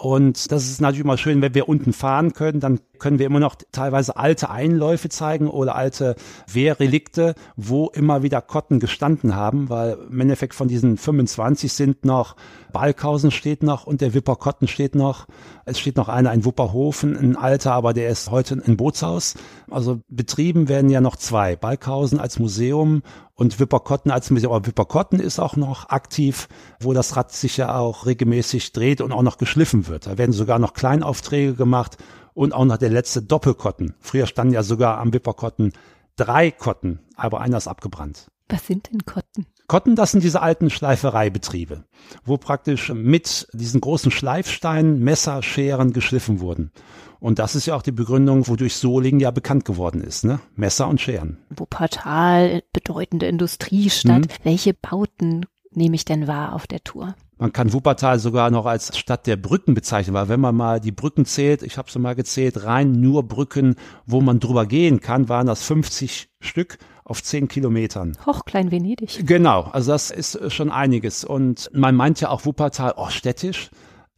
und 0.00 0.50
das 0.50 0.64
ist 0.64 0.80
natürlich 0.80 1.04
immer 1.04 1.18
schön, 1.18 1.42
wenn 1.42 1.52
wir 1.52 1.68
unten 1.68 1.92
fahren 1.92 2.32
können, 2.32 2.58
dann 2.58 2.80
können 2.98 3.18
wir 3.18 3.26
immer 3.26 3.38
noch 3.38 3.56
teilweise 3.70 4.16
alte 4.16 4.48
Einläufe 4.48 5.10
zeigen 5.10 5.46
oder 5.46 5.74
alte 5.74 6.16
Wehrrelikte, 6.50 7.34
wo 7.54 7.88
immer 7.88 8.22
wieder 8.22 8.40
Kotten 8.40 8.80
gestanden 8.80 9.34
haben, 9.34 9.68
weil 9.68 9.98
im 10.10 10.18
Endeffekt 10.18 10.54
von 10.54 10.68
diesen 10.68 10.96
25 10.96 11.70
sind 11.70 12.06
noch 12.06 12.36
Balkhausen 12.70 13.30
steht 13.30 13.62
noch 13.62 13.86
und 13.86 14.00
der 14.00 14.14
Wipperkotten 14.14 14.68
steht 14.68 14.94
noch. 14.94 15.26
Es 15.64 15.78
steht 15.78 15.96
noch 15.96 16.08
einer 16.08 16.32
in 16.32 16.44
Wupperhofen, 16.44 17.16
ein 17.16 17.36
alter, 17.36 17.72
aber 17.72 17.92
der 17.92 18.08
ist 18.08 18.30
heute 18.30 18.62
ein 18.66 18.76
Bootshaus. 18.76 19.34
Also 19.70 20.00
betrieben 20.08 20.68
werden 20.68 20.88
ja 20.88 21.00
noch 21.00 21.16
zwei. 21.16 21.56
Balkhausen 21.56 22.20
als 22.20 22.38
Museum 22.38 23.02
und 23.40 23.58
Wipperkotten 23.58 24.10
als 24.10 24.30
Museum. 24.30 24.52
Aber 24.52 24.66
Wipperkotten 24.66 25.18
ist 25.18 25.38
auch 25.38 25.56
noch 25.56 25.88
aktiv, 25.88 26.46
wo 26.78 26.92
das 26.92 27.16
Rad 27.16 27.32
sich 27.32 27.56
ja 27.56 27.74
auch 27.74 28.04
regelmäßig 28.04 28.72
dreht 28.72 29.00
und 29.00 29.12
auch 29.12 29.22
noch 29.22 29.38
geschliffen 29.38 29.88
wird. 29.88 30.06
Da 30.06 30.18
werden 30.18 30.32
sogar 30.32 30.58
noch 30.58 30.74
Kleinaufträge 30.74 31.54
gemacht 31.54 31.96
und 32.34 32.52
auch 32.52 32.66
noch 32.66 32.76
der 32.76 32.90
letzte 32.90 33.22
Doppelkotten. 33.22 33.94
Früher 33.98 34.26
standen 34.26 34.52
ja 34.52 34.62
sogar 34.62 34.98
am 34.98 35.14
Wipperkotten 35.14 35.72
drei 36.16 36.50
Kotten, 36.50 37.00
aber 37.16 37.40
einer 37.40 37.56
ist 37.56 37.66
abgebrannt. 37.66 38.26
Was 38.50 38.66
sind 38.66 38.90
denn 38.92 39.06
Kotten? 39.06 39.46
Kotten, 39.70 39.94
das 39.94 40.10
sind 40.10 40.24
diese 40.24 40.42
alten 40.42 40.68
Schleifereibetriebe, 40.68 41.84
wo 42.24 42.38
praktisch 42.38 42.92
mit 42.92 43.46
diesen 43.52 43.80
großen 43.80 44.10
Schleifsteinen 44.10 44.98
Messer, 44.98 45.44
Scheren 45.44 45.92
geschliffen 45.92 46.40
wurden. 46.40 46.72
Und 47.20 47.38
das 47.38 47.54
ist 47.54 47.66
ja 47.66 47.76
auch 47.76 47.82
die 47.82 47.92
Begründung, 47.92 48.48
wodurch 48.48 48.74
Solingen 48.74 49.20
ja 49.20 49.30
bekannt 49.30 49.64
geworden 49.64 50.00
ist, 50.00 50.24
ne? 50.24 50.40
Messer 50.56 50.88
und 50.88 51.00
Scheren. 51.00 51.38
Wuppertal, 51.50 52.64
bedeutende 52.72 53.26
Industriestadt. 53.26 54.22
Mhm. 54.22 54.42
Welche 54.42 54.74
Bauten 54.74 55.46
nehme 55.70 55.94
ich 55.94 56.04
denn 56.04 56.26
wahr 56.26 56.56
auf 56.56 56.66
der 56.66 56.82
Tour? 56.82 57.14
Man 57.40 57.54
kann 57.54 57.72
Wuppertal 57.72 58.18
sogar 58.18 58.50
noch 58.50 58.66
als 58.66 58.98
Stadt 58.98 59.26
der 59.26 59.36
Brücken 59.36 59.72
bezeichnen, 59.72 60.12
weil 60.12 60.28
wenn 60.28 60.40
man 60.40 60.54
mal 60.54 60.78
die 60.78 60.92
Brücken 60.92 61.24
zählt, 61.24 61.62
ich 61.62 61.78
habe 61.78 61.90
sie 61.90 61.98
mal 61.98 62.14
gezählt, 62.14 62.64
rein 62.64 62.92
nur 62.92 63.22
Brücken, 63.22 63.76
wo 64.04 64.20
man 64.20 64.40
drüber 64.40 64.66
gehen 64.66 65.00
kann, 65.00 65.30
waren 65.30 65.46
das 65.46 65.62
50 65.62 66.28
Stück 66.40 66.76
auf 67.02 67.22
10 67.22 67.48
Kilometern. 67.48 68.14
Hoch, 68.26 68.44
klein 68.44 68.70
Venedig. 68.70 69.26
Genau, 69.26 69.62
also 69.62 69.92
das 69.92 70.10
ist 70.10 70.52
schon 70.52 70.70
einiges. 70.70 71.24
Und 71.24 71.70
man 71.72 71.94
meint 71.94 72.20
ja 72.20 72.28
auch 72.28 72.44
Wuppertal, 72.44 72.92
oh, 72.98 73.08
städtisch. 73.08 73.70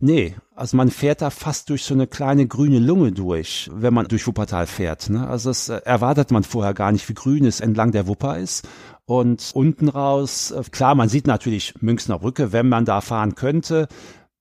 Nee, 0.05 0.35
also 0.57 0.77
man 0.77 0.91
fährt 0.91 1.23
da 1.23 1.31
fast 1.31 1.71
durch 1.71 1.85
so 1.85 1.95
eine 1.95 2.09
kleine 2.09 2.49
grüne 2.49 2.81
Lunge 2.81 3.13
durch, 3.13 3.71
wenn 3.73 3.95
man 3.95 4.09
durch 4.09 4.27
Wuppertal 4.27 4.67
fährt. 4.67 5.09
Ne? 5.11 5.29
Also 5.29 5.51
das 5.51 5.69
erwartet 5.69 6.33
man 6.33 6.43
vorher 6.43 6.75
gar 6.75 6.91
nicht, 6.91 7.09
wie 7.09 7.15
grün 7.15 7.45
es 7.45 7.61
entlang 7.61 7.93
der 7.93 8.09
Wupper 8.09 8.37
ist. 8.37 8.69
Und 9.05 9.53
unten 9.55 9.89
raus, 9.89 10.51
äh, 10.51 10.65
klar, 10.73 10.97
man 10.97 11.09
sieht 11.09 11.29
natürlich 11.29 11.75
Münchner 11.81 12.19
Brücke, 12.19 12.51
wenn 12.51 12.69
man 12.69 12.85
da 12.85 13.01
fahren 13.01 13.37
könnte. 13.37 13.87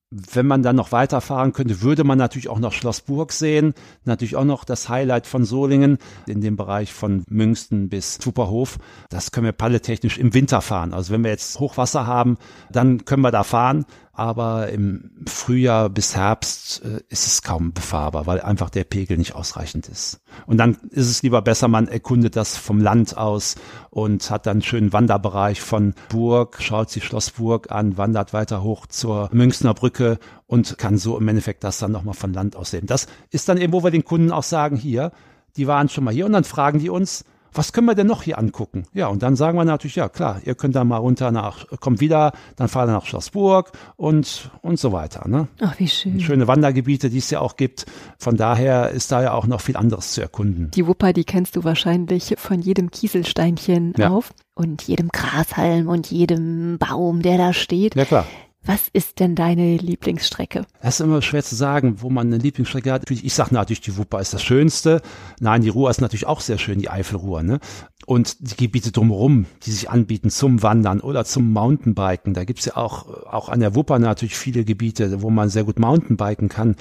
Wenn 0.09 0.47
man 0.47 0.63
dann 0.63 0.75
noch 0.75 0.91
weiterfahren 0.91 1.53
könnte, 1.53 1.83
würde 1.83 2.03
man 2.03 2.17
natürlich 2.17 2.49
auch 2.49 2.59
noch 2.59 2.73
Schlossburg 2.73 3.31
sehen. 3.31 3.75
Natürlich 4.03 4.35
auch 4.35 4.43
noch 4.43 4.65
das 4.65 4.89
Highlight 4.89 5.27
von 5.27 5.45
Solingen 5.45 5.99
in 6.25 6.41
dem 6.41 6.57
Bereich 6.57 6.91
von 6.91 7.23
Münsten 7.29 7.87
bis 7.87 8.15
Superhof. 8.15 8.79
Das 9.09 9.31
können 9.31 9.45
wir 9.45 9.53
palletechnisch 9.53 10.17
im 10.17 10.33
Winter 10.33 10.61
fahren. 10.61 10.91
Also 10.91 11.13
wenn 11.13 11.23
wir 11.23 11.29
jetzt 11.29 11.59
Hochwasser 11.59 12.07
haben, 12.07 12.39
dann 12.71 13.05
können 13.05 13.21
wir 13.21 13.31
da 13.31 13.43
fahren 13.43 13.85
aber 14.13 14.69
im 14.69 15.11
Frühjahr 15.27 15.89
bis 15.89 16.15
Herbst 16.15 16.83
äh, 16.83 17.01
ist 17.09 17.27
es 17.27 17.41
kaum 17.41 17.73
befahrbar, 17.73 18.27
weil 18.27 18.41
einfach 18.41 18.69
der 18.69 18.83
Pegel 18.83 19.17
nicht 19.17 19.35
ausreichend 19.35 19.87
ist. 19.87 20.21
Und 20.45 20.57
dann 20.57 20.77
ist 20.89 21.09
es 21.09 21.23
lieber 21.23 21.41
besser, 21.41 21.67
man 21.67 21.87
erkundet 21.87 22.35
das 22.35 22.57
vom 22.57 22.79
Land 22.81 23.17
aus 23.17 23.55
und 23.89 24.29
hat 24.29 24.45
dann 24.45 24.57
einen 24.57 24.61
schönen 24.61 24.93
Wanderbereich 24.93 25.61
von 25.61 25.93
Burg, 26.09 26.57
schaut 26.61 26.89
sich 26.89 27.05
Schlossburg 27.05 27.71
an, 27.71 27.97
wandert 27.97 28.33
weiter 28.33 28.63
hoch 28.63 28.85
zur 28.85 29.29
Münchner 29.31 29.73
Brücke 29.73 30.19
und 30.45 30.77
kann 30.77 30.97
so 30.97 31.17
im 31.17 31.27
Endeffekt 31.27 31.63
das 31.63 31.79
dann 31.79 31.91
nochmal 31.91 32.13
von 32.13 32.33
Land 32.33 32.55
aus 32.55 32.71
sehen. 32.71 32.87
Das 32.87 33.07
ist 33.29 33.47
dann 33.47 33.57
eben, 33.57 33.73
wo 33.73 33.83
wir 33.83 33.91
den 33.91 34.05
Kunden 34.05 34.31
auch 34.31 34.43
sagen, 34.43 34.75
hier, 34.75 35.11
die 35.55 35.67
waren 35.67 35.89
schon 35.89 36.03
mal 36.03 36.13
hier 36.13 36.25
und 36.25 36.33
dann 36.33 36.43
fragen 36.43 36.79
die 36.79 36.89
uns, 36.89 37.23
was 37.53 37.73
können 37.73 37.87
wir 37.87 37.95
denn 37.95 38.07
noch 38.07 38.23
hier 38.23 38.37
angucken? 38.37 38.83
Ja, 38.93 39.07
und 39.07 39.23
dann 39.23 39.35
sagen 39.35 39.57
wir 39.57 39.65
natürlich, 39.65 39.95
ja 39.95 40.09
klar, 40.09 40.41
ihr 40.45 40.55
könnt 40.55 40.75
da 40.75 40.83
mal 40.83 40.97
runter 40.97 41.31
nach, 41.31 41.67
kommt 41.79 41.99
wieder, 41.99 42.31
dann 42.55 42.67
fahren 42.67 42.89
wir 42.89 42.93
nach 42.93 43.05
Schlossburg 43.05 43.71
und, 43.97 44.51
und 44.61 44.79
so 44.79 44.91
weiter. 44.91 45.27
Ne? 45.27 45.47
Ach, 45.61 45.77
wie 45.79 45.87
schön. 45.87 46.19
Schöne 46.19 46.47
Wandergebiete, 46.47 47.09
die 47.09 47.17
es 47.17 47.29
ja 47.29 47.39
auch 47.39 47.57
gibt. 47.57 47.85
Von 48.17 48.37
daher 48.37 48.91
ist 48.91 49.11
da 49.11 49.21
ja 49.21 49.33
auch 49.33 49.47
noch 49.47 49.61
viel 49.61 49.77
anderes 49.77 50.13
zu 50.13 50.21
erkunden. 50.21 50.71
Die 50.71 50.87
Wupper, 50.87 51.13
die 51.13 51.23
kennst 51.23 51.55
du 51.55 51.63
wahrscheinlich 51.63 52.35
von 52.37 52.61
jedem 52.61 52.91
Kieselsteinchen 52.91 53.93
ja. 53.97 54.09
auf 54.09 54.33
und 54.53 54.83
jedem 54.83 55.09
Grashalm 55.09 55.87
und 55.87 56.09
jedem 56.09 56.77
Baum, 56.77 57.21
der 57.21 57.37
da 57.37 57.53
steht. 57.53 57.95
Ja, 57.95 58.05
klar. 58.05 58.25
Was 58.63 58.89
ist 58.93 59.19
denn 59.19 59.33
deine 59.33 59.77
Lieblingsstrecke? 59.77 60.65
Das 60.83 60.99
ist 60.99 61.03
immer 61.03 61.23
schwer 61.23 61.43
zu 61.43 61.55
sagen, 61.55 62.01
wo 62.01 62.11
man 62.11 62.27
eine 62.27 62.37
Lieblingsstrecke 62.37 62.91
hat. 62.91 63.09
Ich 63.09 63.33
sage 63.33 63.55
natürlich, 63.55 63.81
die 63.81 63.97
Wupper 63.97 64.19
ist 64.19 64.35
das 64.35 64.43
Schönste. 64.43 65.01
Nein, 65.39 65.63
die 65.63 65.69
Ruhr 65.69 65.89
ist 65.89 65.99
natürlich 65.99 66.27
auch 66.27 66.41
sehr 66.41 66.59
schön, 66.59 66.77
die 66.77 66.89
Eifelruhr. 66.89 67.41
Ne? 67.41 67.59
Und 68.05 68.37
die 68.39 68.55
Gebiete 68.55 68.91
drumherum, 68.91 69.47
die 69.63 69.71
sich 69.71 69.89
anbieten 69.89 70.29
zum 70.29 70.61
Wandern 70.61 71.01
oder 71.01 71.25
zum 71.25 71.51
Mountainbiken. 71.51 72.35
Da 72.35 72.43
gibt's 72.43 72.65
ja 72.65 72.77
auch, 72.77 73.07
auch 73.25 73.49
an 73.49 73.61
der 73.61 73.73
Wupper 73.73 73.97
natürlich 73.97 74.37
viele 74.37 74.63
Gebiete, 74.63 75.23
wo 75.23 75.31
man 75.31 75.49
sehr 75.49 75.63
gut 75.63 75.79
Mountainbiken 75.79 76.47
kann. 76.47 76.75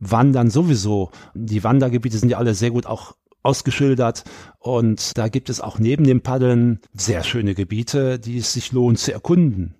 Wandern 0.00 0.50
sowieso. 0.50 1.10
Die 1.34 1.62
Wandergebiete 1.62 2.18
sind 2.18 2.30
ja 2.30 2.38
alle 2.38 2.54
sehr 2.54 2.72
gut 2.72 2.86
auch 2.86 3.14
ausgeschildert. 3.44 4.24
Und 4.58 5.16
da 5.16 5.28
gibt 5.28 5.50
es 5.50 5.60
auch 5.60 5.78
neben 5.78 6.02
dem 6.02 6.22
Paddeln 6.22 6.80
sehr 6.94 7.22
schöne 7.22 7.54
Gebiete, 7.54 8.18
die 8.18 8.38
es 8.38 8.52
sich 8.52 8.72
lohnt 8.72 8.98
zu 8.98 9.12
erkunden. 9.12 9.76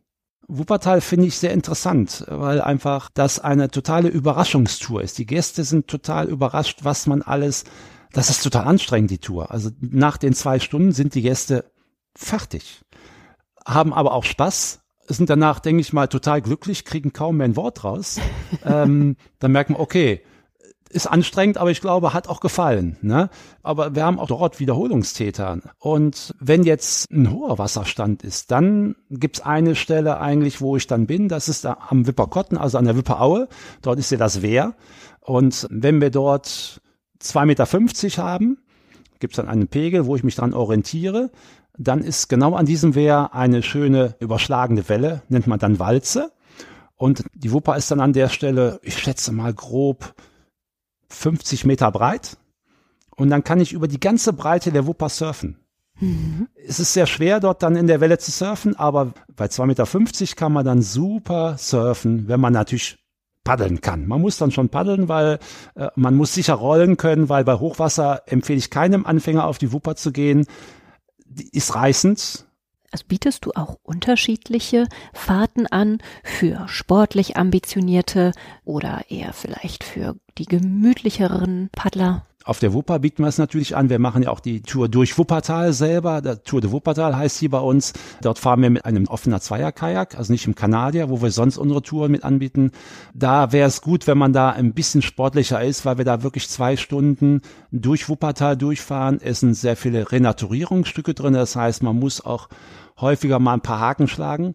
Wuppertal 0.48 1.00
finde 1.00 1.26
ich 1.26 1.38
sehr 1.38 1.52
interessant, 1.52 2.24
weil 2.28 2.60
einfach 2.60 3.10
das 3.12 3.40
eine 3.40 3.68
totale 3.68 4.08
Überraschungstour 4.08 5.02
ist. 5.02 5.18
Die 5.18 5.26
Gäste 5.26 5.64
sind 5.64 5.88
total 5.88 6.28
überrascht, 6.28 6.80
was 6.82 7.06
man 7.06 7.22
alles, 7.22 7.64
das 8.12 8.30
ist 8.30 8.42
total 8.42 8.64
anstrengend, 8.64 9.10
die 9.10 9.18
Tour. 9.18 9.50
Also 9.50 9.70
nach 9.80 10.16
den 10.16 10.34
zwei 10.34 10.60
Stunden 10.60 10.92
sind 10.92 11.14
die 11.14 11.22
Gäste 11.22 11.70
fertig, 12.14 12.82
haben 13.64 13.92
aber 13.92 14.12
auch 14.12 14.24
Spaß, 14.24 14.80
sind 15.08 15.30
danach, 15.30 15.58
denke 15.58 15.80
ich 15.80 15.92
mal, 15.92 16.06
total 16.06 16.42
glücklich, 16.42 16.84
kriegen 16.84 17.12
kaum 17.12 17.38
mehr 17.38 17.46
ein 17.46 17.56
Wort 17.56 17.82
raus. 17.82 18.20
ähm, 18.64 19.16
dann 19.40 19.52
merken 19.52 19.74
wir, 19.74 19.80
okay, 19.80 20.22
ist 20.96 21.06
anstrengend, 21.06 21.58
aber 21.58 21.70
ich 21.70 21.80
glaube, 21.80 22.12
hat 22.12 22.28
auch 22.28 22.40
gefallen. 22.40 22.96
Ne? 23.02 23.28
Aber 23.62 23.94
wir 23.94 24.04
haben 24.04 24.18
auch 24.18 24.26
dort 24.26 24.58
Wiederholungstäter. 24.58 25.58
Und 25.78 26.34
wenn 26.40 26.64
jetzt 26.64 27.10
ein 27.10 27.30
hoher 27.30 27.58
Wasserstand 27.58 28.24
ist, 28.24 28.50
dann 28.50 28.96
gibt's 29.10 29.40
eine 29.40 29.74
Stelle 29.76 30.20
eigentlich, 30.20 30.60
wo 30.60 30.76
ich 30.76 30.86
dann 30.86 31.06
bin. 31.06 31.28
Das 31.28 31.48
ist 31.48 31.64
da 31.64 31.78
am 31.88 32.06
Wipperkotten, 32.06 32.58
also 32.58 32.78
an 32.78 32.86
der 32.86 32.96
Wipperaue. 32.96 33.48
Dort 33.82 33.98
ist 33.98 34.10
ja 34.10 34.18
das 34.18 34.42
Wehr. 34.42 34.74
Und 35.20 35.66
wenn 35.70 36.00
wir 36.00 36.10
dort 36.10 36.80
2,50 37.22 37.44
Meter 37.44 38.22
haben, 38.24 38.58
gibt's 39.20 39.36
dann 39.36 39.48
einen 39.48 39.68
Pegel, 39.68 40.06
wo 40.06 40.16
ich 40.16 40.24
mich 40.24 40.36
dran 40.36 40.54
orientiere. 40.54 41.30
Dann 41.78 42.00
ist 42.00 42.28
genau 42.28 42.54
an 42.54 42.66
diesem 42.66 42.94
Wehr 42.94 43.34
eine 43.34 43.62
schöne 43.62 44.14
überschlagende 44.20 44.88
Welle, 44.88 45.22
nennt 45.28 45.46
man 45.46 45.58
dann 45.58 45.78
Walze. 45.78 46.32
Und 46.96 47.24
die 47.34 47.52
Wupper 47.52 47.76
ist 47.76 47.90
dann 47.90 48.00
an 48.00 48.14
der 48.14 48.28
Stelle, 48.28 48.80
ich 48.82 48.98
schätze 48.98 49.32
mal 49.32 49.52
grob 49.52 50.14
50 51.08 51.64
Meter 51.64 51.90
breit 51.90 52.36
und 53.16 53.30
dann 53.30 53.44
kann 53.44 53.60
ich 53.60 53.72
über 53.72 53.88
die 53.88 54.00
ganze 54.00 54.32
Breite 54.32 54.72
der 54.72 54.86
Wupper 54.86 55.08
surfen. 55.08 55.58
Mhm. 56.00 56.48
Es 56.66 56.78
ist 56.78 56.92
sehr 56.92 57.06
schwer, 57.06 57.40
dort 57.40 57.62
dann 57.62 57.76
in 57.76 57.86
der 57.86 58.00
Welle 58.00 58.18
zu 58.18 58.30
surfen, 58.30 58.76
aber 58.76 59.14
bei 59.34 59.46
2,50 59.46 59.66
Meter 59.66 60.36
kann 60.36 60.52
man 60.52 60.64
dann 60.64 60.82
super 60.82 61.56
surfen, 61.58 62.28
wenn 62.28 62.40
man 62.40 62.52
natürlich 62.52 62.98
paddeln 63.44 63.80
kann. 63.80 64.06
Man 64.06 64.20
muss 64.20 64.38
dann 64.38 64.50
schon 64.50 64.68
paddeln, 64.68 65.08
weil 65.08 65.38
äh, 65.76 65.88
man 65.94 66.16
muss 66.16 66.34
sicher 66.34 66.54
rollen 66.54 66.96
können, 66.96 67.28
weil 67.28 67.44
bei 67.44 67.54
Hochwasser 67.54 68.22
empfehle 68.26 68.58
ich 68.58 68.70
keinem 68.70 69.06
Anfänger 69.06 69.46
auf 69.46 69.58
die 69.58 69.72
Wupper 69.72 69.94
zu 69.94 70.12
gehen. 70.12 70.46
Die 71.24 71.48
ist 71.50 71.74
reißend, 71.74 72.45
also 72.96 73.04
bietest 73.08 73.44
du 73.44 73.52
auch 73.54 73.76
unterschiedliche 73.82 74.86
Fahrten 75.12 75.66
an 75.66 75.98
für 76.24 76.66
sportlich 76.66 77.36
ambitionierte 77.36 78.32
oder 78.64 79.04
eher 79.10 79.34
vielleicht 79.34 79.84
für 79.84 80.16
die 80.38 80.46
gemütlicheren 80.46 81.68
Paddler? 81.72 82.24
Auf 82.46 82.60
der 82.60 82.72
Wupper 82.72 83.00
bieten 83.00 83.24
wir 83.24 83.28
es 83.28 83.38
natürlich 83.38 83.74
an. 83.74 83.90
Wir 83.90 83.98
machen 83.98 84.22
ja 84.22 84.30
auch 84.30 84.38
die 84.38 84.62
Tour 84.62 84.88
durch 84.88 85.18
Wuppertal 85.18 85.72
selber. 85.72 86.20
Der 86.20 86.44
Tour 86.44 86.60
de 86.60 86.70
Wuppertal 86.70 87.16
heißt 87.16 87.38
sie 87.38 87.48
bei 87.48 87.58
uns. 87.58 87.92
Dort 88.22 88.38
fahren 88.38 88.62
wir 88.62 88.70
mit 88.70 88.84
einem 88.84 89.08
offener 89.08 89.40
Zweierkajak, 89.40 90.16
also 90.16 90.32
nicht 90.32 90.46
im 90.46 90.54
Kanadier, 90.54 91.10
wo 91.10 91.20
wir 91.20 91.32
sonst 91.32 91.58
unsere 91.58 91.82
Touren 91.82 92.12
mit 92.12 92.22
anbieten. 92.22 92.70
Da 93.14 93.50
wäre 93.50 93.66
es 93.66 93.82
gut, 93.82 94.06
wenn 94.06 94.16
man 94.16 94.32
da 94.32 94.50
ein 94.50 94.74
bisschen 94.74 95.02
sportlicher 95.02 95.60
ist, 95.64 95.84
weil 95.84 95.98
wir 95.98 96.04
da 96.04 96.22
wirklich 96.22 96.48
zwei 96.48 96.76
Stunden 96.76 97.40
durch 97.72 98.08
Wuppertal 98.08 98.56
durchfahren. 98.56 99.18
Es 99.20 99.40
sind 99.40 99.54
sehr 99.54 99.74
viele 99.74 100.12
Renaturierungsstücke 100.12 101.14
drin. 101.14 101.32
Das 101.32 101.56
heißt, 101.56 101.82
man 101.82 101.98
muss 101.98 102.24
auch 102.24 102.48
häufiger 103.00 103.40
mal 103.40 103.54
ein 103.54 103.60
paar 103.60 103.80
Haken 103.80 104.06
schlagen. 104.06 104.52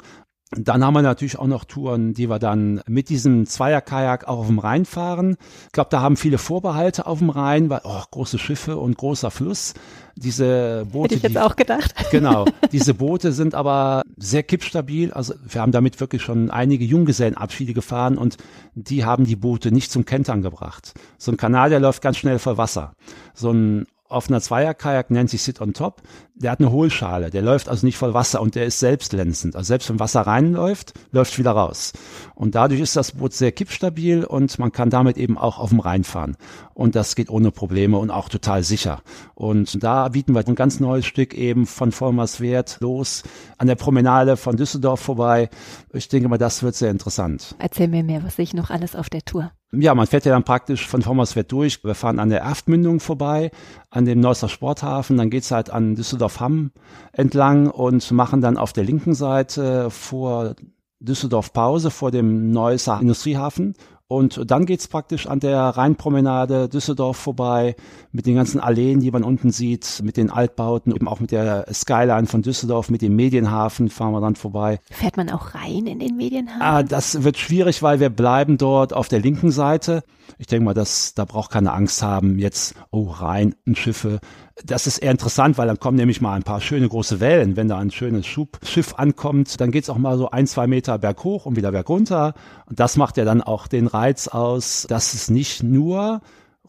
Dann 0.57 0.83
haben 0.83 0.93
wir 0.93 1.01
natürlich 1.01 1.39
auch 1.39 1.47
noch 1.47 1.63
Touren, 1.63 2.13
die 2.13 2.29
wir 2.29 2.37
dann 2.37 2.81
mit 2.85 3.07
diesem 3.07 3.45
Zweierkajak 3.45 4.27
auch 4.27 4.39
auf 4.39 4.47
dem 4.47 4.59
Rhein 4.59 4.83
fahren. 4.83 5.37
Ich 5.67 5.71
glaube, 5.71 5.89
da 5.89 6.01
haben 6.01 6.17
viele 6.17 6.37
Vorbehalte 6.37 7.05
auf 7.05 7.19
dem 7.19 7.29
Rhein, 7.29 7.69
weil 7.69 7.79
oh, 7.85 8.01
große 8.11 8.37
Schiffe 8.37 8.75
und 8.77 8.97
großer 8.97 9.31
Fluss. 9.31 9.73
Diese 10.17 10.85
Boote. 10.91 11.15
Hätte 11.15 11.15
ich 11.15 11.23
jetzt 11.23 11.35
die, 11.35 11.39
auch 11.39 11.55
gedacht. 11.55 11.93
Genau. 12.11 12.45
Diese 12.73 12.93
Boote 12.93 13.31
sind 13.31 13.55
aber 13.55 14.01
sehr 14.17 14.43
kippstabil. 14.43 15.13
Also 15.13 15.33
wir 15.47 15.61
haben 15.61 15.71
damit 15.71 16.01
wirklich 16.01 16.21
schon 16.21 16.51
einige 16.51 16.83
Junggesellenabschiede 16.83 17.73
gefahren 17.73 18.17
und 18.17 18.35
die 18.75 19.05
haben 19.05 19.23
die 19.23 19.37
Boote 19.37 19.71
nicht 19.71 19.89
zum 19.89 20.03
Kentern 20.03 20.41
gebracht. 20.41 20.93
So 21.17 21.31
ein 21.31 21.37
Kanadier 21.37 21.79
läuft 21.79 22.01
ganz 22.01 22.17
schnell 22.17 22.39
voll 22.39 22.57
Wasser. 22.57 22.91
So 23.33 23.51
ein 23.51 23.85
auf 24.11 24.29
einer 24.29 24.41
Zweierkajak 24.41 25.11
nennt 25.11 25.29
sich 25.29 25.41
Sit 25.41 25.61
on 25.61 25.73
Top. 25.73 26.01
Der 26.35 26.51
hat 26.51 26.59
eine 26.59 26.71
Hohlschale, 26.71 27.29
der 27.29 27.41
läuft 27.41 27.69
also 27.69 27.85
nicht 27.85 27.97
voll 27.97 28.13
Wasser 28.13 28.41
und 28.41 28.55
der 28.55 28.65
ist 28.65 28.79
selbstlenzend. 28.79 29.55
Also 29.55 29.67
selbst 29.67 29.89
wenn 29.89 29.99
Wasser 29.99 30.21
reinläuft, 30.21 30.93
läuft 31.11 31.37
wieder 31.37 31.51
raus. 31.51 31.93
Und 32.33 32.55
dadurch 32.55 32.81
ist 32.81 32.95
das 32.95 33.13
Boot 33.13 33.33
sehr 33.33 33.51
kippstabil 33.51 34.23
und 34.23 34.57
man 34.57 34.71
kann 34.71 34.89
damit 34.89 35.17
eben 35.17 35.37
auch 35.37 35.59
auf 35.59 35.69
dem 35.69 35.79
Rhein 35.79 36.03
fahren. 36.03 36.35
Und 36.73 36.95
das 36.95 37.15
geht 37.15 37.29
ohne 37.29 37.51
Probleme 37.51 37.97
und 37.97 38.09
auch 38.09 38.29
total 38.29 38.63
sicher. 38.63 39.01
Und 39.35 39.83
da 39.83 40.09
bieten 40.09 40.33
wir 40.33 40.45
ein 40.45 40.55
ganz 40.55 40.79
neues 40.79 41.05
Stück 41.05 41.33
eben 41.33 41.65
von 41.65 41.91
Vollmerswert 41.91 42.77
los 42.81 43.23
an 43.57 43.67
der 43.67 43.75
Promenade 43.75 44.35
von 44.37 44.57
Düsseldorf 44.57 44.99
vorbei. 44.99 45.49
Ich 45.93 46.09
denke 46.09 46.27
mal, 46.27 46.37
das 46.37 46.63
wird 46.63 46.75
sehr 46.75 46.91
interessant. 46.91 47.55
Erzähl 47.59 47.87
mir 47.87 48.03
mehr, 48.03 48.23
was 48.23 48.35
sehe 48.37 48.43
ich 48.43 48.53
noch 48.53 48.71
alles 48.71 48.95
auf 48.95 49.09
der 49.09 49.21
Tour? 49.21 49.51
Ja, 49.73 49.95
man 49.95 50.07
fährt 50.07 50.25
ja 50.25 50.33
dann 50.33 50.43
praktisch 50.43 50.85
von 50.85 51.01
Vormerswert 51.01 51.51
durch. 51.51 51.83
Wir 51.83 51.95
fahren 51.95 52.19
an 52.19 52.29
der 52.29 52.41
Erftmündung 52.41 52.99
vorbei, 52.99 53.51
an 53.89 54.03
dem 54.03 54.19
Neusser 54.19 54.49
Sporthafen. 54.49 55.15
Dann 55.17 55.29
geht's 55.29 55.51
halt 55.51 55.69
an 55.69 55.95
Düsseldorf-Hamm 55.95 56.71
entlang 57.13 57.69
und 57.69 58.11
machen 58.11 58.41
dann 58.41 58.57
auf 58.57 58.73
der 58.73 58.83
linken 58.83 59.13
Seite 59.13 59.89
vor 59.89 60.55
Düsseldorf 60.99 61.53
Pause, 61.53 61.89
vor 61.89 62.11
dem 62.11 62.51
Neusser 62.51 62.99
Industriehafen 62.99 63.75
Und 64.11 64.51
dann 64.51 64.65
geht's 64.65 64.89
praktisch 64.89 65.25
an 65.25 65.39
der 65.39 65.57
Rheinpromenade 65.57 66.67
Düsseldorf 66.67 67.15
vorbei, 67.15 67.77
mit 68.11 68.25
den 68.25 68.35
ganzen 68.35 68.59
Alleen, 68.59 68.99
die 68.99 69.09
man 69.09 69.23
unten 69.23 69.51
sieht, 69.51 70.01
mit 70.03 70.17
den 70.17 70.29
Altbauten, 70.29 70.93
eben 70.93 71.07
auch 71.07 71.21
mit 71.21 71.31
der 71.31 71.65
Skyline 71.71 72.27
von 72.27 72.41
Düsseldorf, 72.41 72.89
mit 72.89 73.01
dem 73.01 73.15
Medienhafen 73.15 73.89
fahren 73.89 74.11
wir 74.11 74.19
dann 74.19 74.35
vorbei. 74.35 74.81
Fährt 74.89 75.15
man 75.15 75.29
auch 75.29 75.55
rein 75.55 75.87
in 75.87 75.99
den 75.99 76.17
Medienhafen? 76.17 76.61
Ah, 76.61 76.83
das 76.83 77.23
wird 77.23 77.37
schwierig, 77.37 77.83
weil 77.83 78.01
wir 78.01 78.09
bleiben 78.09 78.57
dort 78.57 78.91
auf 78.91 79.07
der 79.07 79.21
linken 79.21 79.49
Seite. 79.49 80.03
Ich 80.37 80.47
denke 80.47 80.65
mal, 80.65 80.73
dass 80.73 81.13
da 81.13 81.25
braucht 81.25 81.51
keine 81.51 81.73
Angst 81.73 82.01
haben, 82.01 82.39
jetzt, 82.39 82.75
oh, 82.91 83.09
rein, 83.09 83.55
Schiffe. 83.73 84.19
Das 84.63 84.87
ist 84.87 84.99
eher 84.99 85.11
interessant, 85.11 85.57
weil 85.57 85.67
dann 85.67 85.79
kommen 85.79 85.97
nämlich 85.97 86.21
mal 86.21 86.33
ein 86.35 86.43
paar 86.43 86.61
schöne 86.61 86.87
große 86.87 87.19
Wellen. 87.19 87.55
Wenn 87.55 87.67
da 87.67 87.79
ein 87.79 87.91
schönes 87.91 88.25
Schubschiff 88.25 88.95
ankommt, 88.95 89.59
dann 89.59 89.71
geht's 89.71 89.89
auch 89.89 89.97
mal 89.97 90.17
so 90.17 90.29
ein, 90.29 90.47
zwei 90.47 90.67
Meter 90.67 90.97
berghoch 90.97 91.45
und 91.45 91.55
wieder 91.55 91.71
bergunter. 91.71 92.33
Und 92.65 92.79
das 92.79 92.97
macht 92.97 93.17
ja 93.17 93.25
dann 93.25 93.41
auch 93.41 93.67
den 93.67 93.87
Reiz 93.87 94.27
aus, 94.27 94.85
dass 94.87 95.13
es 95.13 95.29
nicht 95.29 95.63
nur 95.63 96.21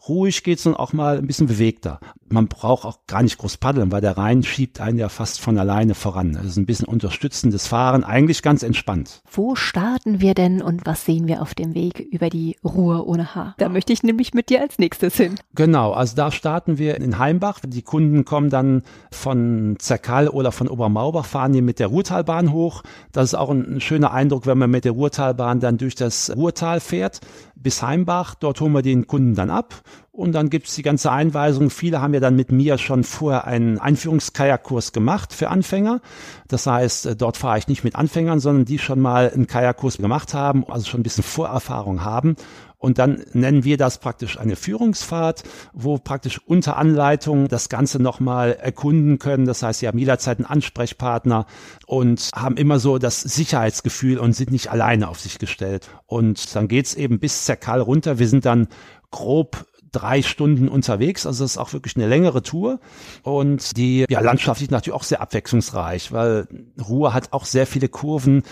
ruhig 0.07 0.43
geht, 0.43 0.59
sondern 0.59 0.79
auch 0.79 0.93
mal 0.93 1.17
ein 1.17 1.27
bisschen 1.27 1.47
bewegter. 1.47 1.99
Man 2.29 2.47
braucht 2.47 2.85
auch 2.85 2.99
gar 3.07 3.21
nicht 3.21 3.37
groß 3.37 3.57
paddeln, 3.57 3.91
weil 3.91 4.01
der 4.01 4.17
Rhein 4.17 4.43
schiebt 4.43 4.81
einen 4.81 4.97
ja 4.97 5.07
fast 5.09 5.39
von 5.39 5.57
alleine 5.57 5.93
voran. 5.93 6.33
Das 6.33 6.45
ist 6.45 6.57
ein 6.57 6.65
bisschen 6.65 6.87
unterstützendes 6.87 7.67
Fahren, 7.67 8.03
eigentlich 8.03 8.41
ganz 8.41 8.63
entspannt. 8.63 9.21
Wo 9.31 9.55
starten 9.55 10.19
wir 10.19 10.33
denn 10.33 10.61
und 10.61 10.85
was 10.85 11.05
sehen 11.05 11.27
wir 11.27 11.41
auf 11.41 11.53
dem 11.53 11.75
Weg 11.75 11.99
über 11.99 12.29
die 12.29 12.57
Ruhr 12.63 13.07
ohne 13.07 13.35
Haar? 13.35 13.55
Da 13.59 13.69
möchte 13.69 13.93
ich 13.93 14.03
nämlich 14.03 14.33
mit 14.33 14.49
dir 14.49 14.61
als 14.61 14.79
nächstes 14.79 15.15
hin. 15.15 15.35
Genau, 15.55 15.91
also 15.91 16.15
da 16.15 16.31
starten 16.31 16.77
wir 16.77 16.95
in 16.97 17.19
Heimbach. 17.19 17.59
Die 17.65 17.83
Kunden 17.83 18.25
kommen 18.25 18.49
dann 18.49 18.83
von 19.11 19.75
Zerkall 19.79 20.27
oder 20.27 20.51
von 20.51 20.67
Obermaubach, 20.67 21.25
fahren 21.25 21.53
die 21.53 21.61
mit 21.61 21.79
der 21.79 21.87
Ruhrtalbahn 21.87 22.51
hoch. 22.51 22.83
Das 23.11 23.25
ist 23.25 23.35
auch 23.35 23.49
ein, 23.49 23.75
ein 23.75 23.81
schöner 23.81 24.11
Eindruck, 24.11 24.47
wenn 24.47 24.57
man 24.57 24.71
mit 24.71 24.85
der 24.85 24.93
Ruhrtalbahn 24.93 25.59
dann 25.59 25.77
durch 25.77 25.95
das 25.95 26.35
Ruhrtal 26.35 26.79
fährt 26.79 27.21
bis 27.63 27.81
Heimbach. 27.81 28.35
Dort 28.35 28.61
holen 28.61 28.73
wir 28.73 28.81
den 28.81 29.07
Kunden 29.07 29.35
dann 29.35 29.49
ab 29.49 29.81
und 30.11 30.33
dann 30.33 30.51
gibt's 30.51 30.75
die 30.75 30.83
ganze 30.83 31.11
Einweisung. 31.11 31.71
Viele 31.71 31.99
haben 31.99 32.13
ja 32.13 32.19
dann 32.19 32.35
mit 32.35 32.51
mir 32.51 32.77
schon 32.77 33.03
vorher 33.03 33.45
einen 33.45 33.79
Einführungskajakkurs 33.79 34.91
gemacht 34.91 35.33
für 35.33 35.49
Anfänger. 35.49 36.01
Das 36.47 36.67
heißt, 36.67 37.07
äh, 37.07 37.15
dort 37.15 37.37
fahre 37.37 37.57
ich 37.57 37.67
nicht 37.67 37.83
mit 37.83 37.95
Anfängern, 37.95 38.39
sondern 38.39 38.65
die 38.65 38.77
schon 38.77 38.99
mal 38.99 39.31
einen 39.33 39.47
Kajakkurs 39.47 39.97
gemacht 39.97 40.35
haben, 40.35 40.65
also 40.69 40.85
schon 40.85 40.99
ein 40.99 41.03
bisschen 41.03 41.23
Vorerfahrung 41.23 42.03
haben. 42.03 42.35
Und 42.83 42.97
dann 42.97 43.23
nennen 43.31 43.63
wir 43.63 43.77
das 43.77 43.97
praktisch 43.97 44.37
eine 44.37 44.57
Führungsfahrt, 44.57 45.43
wo 45.71 45.97
praktisch 45.97 46.41
unter 46.45 46.75
Anleitung 46.75 47.47
das 47.47 47.69
Ganze 47.69 47.97
nochmal 47.97 48.57
erkunden 48.61 49.19
können. 49.19 49.45
Das 49.45 49.63
heißt, 49.63 49.79
sie 49.79 49.87
haben 49.87 49.97
jederzeit 49.97 50.39
einen 50.39 50.47
Ansprechpartner 50.47 51.45
und 51.87 52.29
haben 52.35 52.57
immer 52.57 52.79
so 52.79 52.97
das 52.97 53.21
Sicherheitsgefühl 53.21 54.17
und 54.17 54.33
sind 54.33 54.51
nicht 54.51 54.69
alleine 54.69 55.07
auf 55.07 55.21
sich 55.21 55.39
gestellt. 55.39 55.89
Und 56.07 56.53
dann 56.57 56.67
geht's 56.67 56.93
eben 56.93 57.21
bis 57.21 57.45
Zerkal 57.45 57.79
runter. 57.79 58.19
Wir 58.19 58.27
sind 58.27 58.43
dann 58.43 58.67
grob 59.11 59.65
drei 59.93 60.21
Stunden 60.21 60.67
unterwegs. 60.67 61.25
Also 61.25 61.45
das 61.45 61.51
ist 61.51 61.57
auch 61.57 61.71
wirklich 61.71 61.95
eine 61.95 62.09
längere 62.09 62.43
Tour. 62.43 62.81
Und 63.21 63.77
die 63.77 64.03
ja, 64.09 64.19
Landschaft 64.19 64.61
ist 64.61 64.71
natürlich 64.71 64.99
auch 64.99 65.03
sehr 65.03 65.21
abwechslungsreich, 65.21 66.11
weil 66.11 66.49
Ruhr 66.85 67.13
hat 67.13 67.31
auch 67.31 67.45
sehr 67.45 67.65
viele 67.65 67.87
Kurven. 67.87 68.43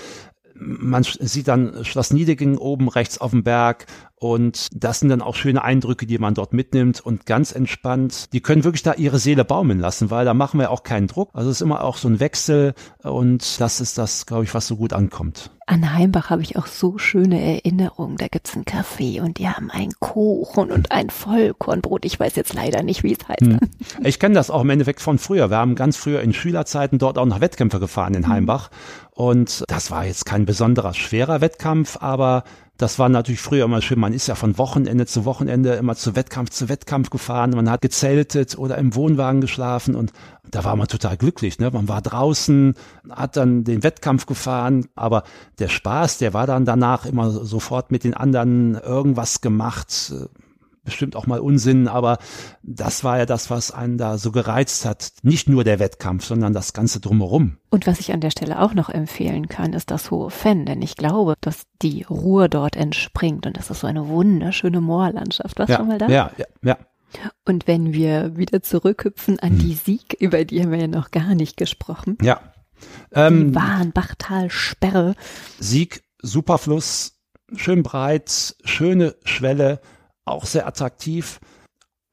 Man 0.55 1.03
sieht 1.03 1.47
dann 1.47 1.83
Schloss 1.83 2.13
Niedegen 2.13 2.57
oben 2.57 2.87
rechts 2.87 3.19
auf 3.19 3.31
dem 3.31 3.43
Berg 3.43 3.87
und 4.21 4.67
das 4.71 4.99
sind 4.99 5.09
dann 5.09 5.23
auch 5.23 5.33
schöne 5.33 5.63
Eindrücke, 5.63 6.05
die 6.05 6.19
man 6.19 6.35
dort 6.35 6.53
mitnimmt 6.53 7.01
und 7.01 7.25
ganz 7.25 7.51
entspannt. 7.53 8.31
Die 8.33 8.41
können 8.41 8.63
wirklich 8.63 8.83
da 8.83 8.93
ihre 8.93 9.17
Seele 9.17 9.43
baumeln 9.43 9.79
lassen, 9.79 10.11
weil 10.11 10.25
da 10.25 10.35
machen 10.35 10.59
wir 10.59 10.69
auch 10.69 10.83
keinen 10.83 11.07
Druck. 11.07 11.31
Also 11.33 11.49
es 11.49 11.57
ist 11.57 11.61
immer 11.61 11.83
auch 11.83 11.97
so 11.97 12.07
ein 12.07 12.19
Wechsel 12.19 12.75
und 13.01 13.59
das 13.59 13.81
ist 13.81 13.97
das, 13.97 14.27
glaube 14.27 14.43
ich, 14.43 14.53
was 14.53 14.67
so 14.67 14.75
gut 14.75 14.93
ankommt. 14.93 15.49
An 15.65 15.91
Heimbach 15.91 16.29
habe 16.29 16.43
ich 16.43 16.55
auch 16.55 16.67
so 16.67 16.99
schöne 16.99 17.41
Erinnerungen. 17.41 18.17
Da 18.17 18.27
gibt's 18.27 18.53
einen 18.53 18.65
Kaffee 18.65 19.21
und 19.21 19.39
die 19.39 19.47
haben 19.47 19.71
einen 19.71 19.93
Kuchen 19.99 20.69
und 20.69 20.91
ein 20.91 21.09
Vollkornbrot. 21.09 22.05
Ich 22.05 22.19
weiß 22.19 22.35
jetzt 22.35 22.53
leider 22.53 22.83
nicht, 22.83 23.01
wie 23.01 23.13
es 23.13 23.27
heißt. 23.27 23.41
Hm. 23.41 23.59
Ich 24.03 24.19
kenne 24.19 24.35
das 24.35 24.51
auch 24.51 24.61
im 24.61 24.69
Endeffekt 24.69 25.01
von 25.01 25.17
früher. 25.17 25.49
Wir 25.49 25.57
haben 25.57 25.73
ganz 25.73 25.97
früher 25.97 26.21
in 26.21 26.33
Schülerzeiten 26.33 26.99
dort 26.99 27.17
auch 27.17 27.25
noch 27.25 27.41
Wettkämpfe 27.41 27.79
gefahren 27.79 28.13
in 28.13 28.25
hm. 28.25 28.33
Heimbach. 28.33 28.69
Und 29.11 29.63
das 29.67 29.91
war 29.91 30.05
jetzt 30.05 30.25
kein 30.25 30.45
besonderer 30.45 30.93
schwerer 30.93 31.41
Wettkampf, 31.41 31.97
aber 32.01 32.43
das 32.81 32.97
war 32.97 33.09
natürlich 33.09 33.41
früher 33.41 33.65
immer 33.65 33.79
schön. 33.81 33.99
Man 33.99 34.11
ist 34.11 34.25
ja 34.25 34.33
von 34.33 34.57
Wochenende 34.57 35.05
zu 35.05 35.23
Wochenende 35.23 35.73
immer 35.73 35.95
zu 35.95 36.15
Wettkampf 36.15 36.49
zu 36.49 36.67
Wettkampf 36.67 37.11
gefahren. 37.11 37.51
Man 37.51 37.69
hat 37.69 37.81
gezeltet 37.81 38.57
oder 38.57 38.79
im 38.79 38.95
Wohnwagen 38.95 39.39
geschlafen 39.39 39.93
und 39.93 40.11
da 40.49 40.63
war 40.63 40.75
man 40.75 40.87
total 40.87 41.15
glücklich. 41.15 41.59
Ne? 41.59 41.69
Man 41.69 41.87
war 41.87 42.01
draußen, 42.01 42.73
hat 43.11 43.37
dann 43.37 43.63
den 43.63 43.83
Wettkampf 43.83 44.25
gefahren, 44.25 44.87
aber 44.95 45.23
der 45.59 45.67
Spaß, 45.67 46.17
der 46.17 46.33
war 46.33 46.47
dann 46.47 46.65
danach 46.65 47.05
immer 47.05 47.29
sofort 47.29 47.91
mit 47.91 48.03
den 48.03 48.15
anderen 48.15 48.73
irgendwas 48.73 49.41
gemacht 49.41 50.13
bestimmt 50.83 51.15
auch 51.15 51.27
mal 51.27 51.39
Unsinn, 51.39 51.87
aber 51.87 52.17
das 52.63 53.03
war 53.03 53.19
ja 53.19 53.25
das, 53.25 53.49
was 53.49 53.71
einen 53.71 53.97
da 53.97 54.17
so 54.17 54.31
gereizt 54.31 54.85
hat. 54.85 55.11
Nicht 55.21 55.47
nur 55.47 55.63
der 55.63 55.79
Wettkampf, 55.79 56.25
sondern 56.25 56.53
das 56.53 56.73
Ganze 56.73 56.99
drumherum. 56.99 57.57
Und 57.69 57.87
was 57.87 57.99
ich 57.99 58.11
an 58.13 58.21
der 58.21 58.31
Stelle 58.31 58.59
auch 58.59 58.73
noch 58.73 58.89
empfehlen 58.89 59.47
kann, 59.47 59.73
ist 59.73 59.91
das 59.91 60.11
Hohe 60.11 60.31
Fenn, 60.31 60.65
denn 60.65 60.81
ich 60.81 60.95
glaube, 60.95 61.35
dass 61.41 61.63
die 61.81 62.03
Ruhr 62.03 62.49
dort 62.49 62.75
entspringt 62.75 63.45
und 63.45 63.57
das 63.57 63.69
ist 63.69 63.81
so 63.81 63.87
eine 63.87 64.07
wunderschöne 64.07 64.81
Moorlandschaft. 64.81 65.59
Warst 65.59 65.69
ja, 65.69 65.77
schon 65.77 65.87
mal 65.87 65.97
da? 65.97 66.07
Ja, 66.07 66.31
ja, 66.37 66.45
ja. 66.63 66.77
Und 67.45 67.67
wenn 67.67 67.93
wir 67.93 68.37
wieder 68.37 68.63
zurückhüpfen 68.63 69.39
an 69.39 69.51
hm. 69.51 69.59
die 69.59 69.73
Sieg, 69.73 70.15
über 70.19 70.43
die 70.45 70.61
haben 70.61 70.71
wir 70.71 70.79
ja 70.79 70.87
noch 70.87 71.11
gar 71.11 71.35
nicht 71.35 71.57
gesprochen. 71.57 72.17
Ja. 72.21 72.39
Ähm, 73.11 73.49
die 73.49 73.55
Wahnbachtalsperre. 73.55 75.15
Sieg, 75.59 76.03
Superfluss, 76.21 77.19
schön 77.55 77.83
breit, 77.83 78.55
schöne 78.63 79.15
Schwelle, 79.23 79.81
auch 80.25 80.45
sehr 80.45 80.67
attraktiv. 80.67 81.39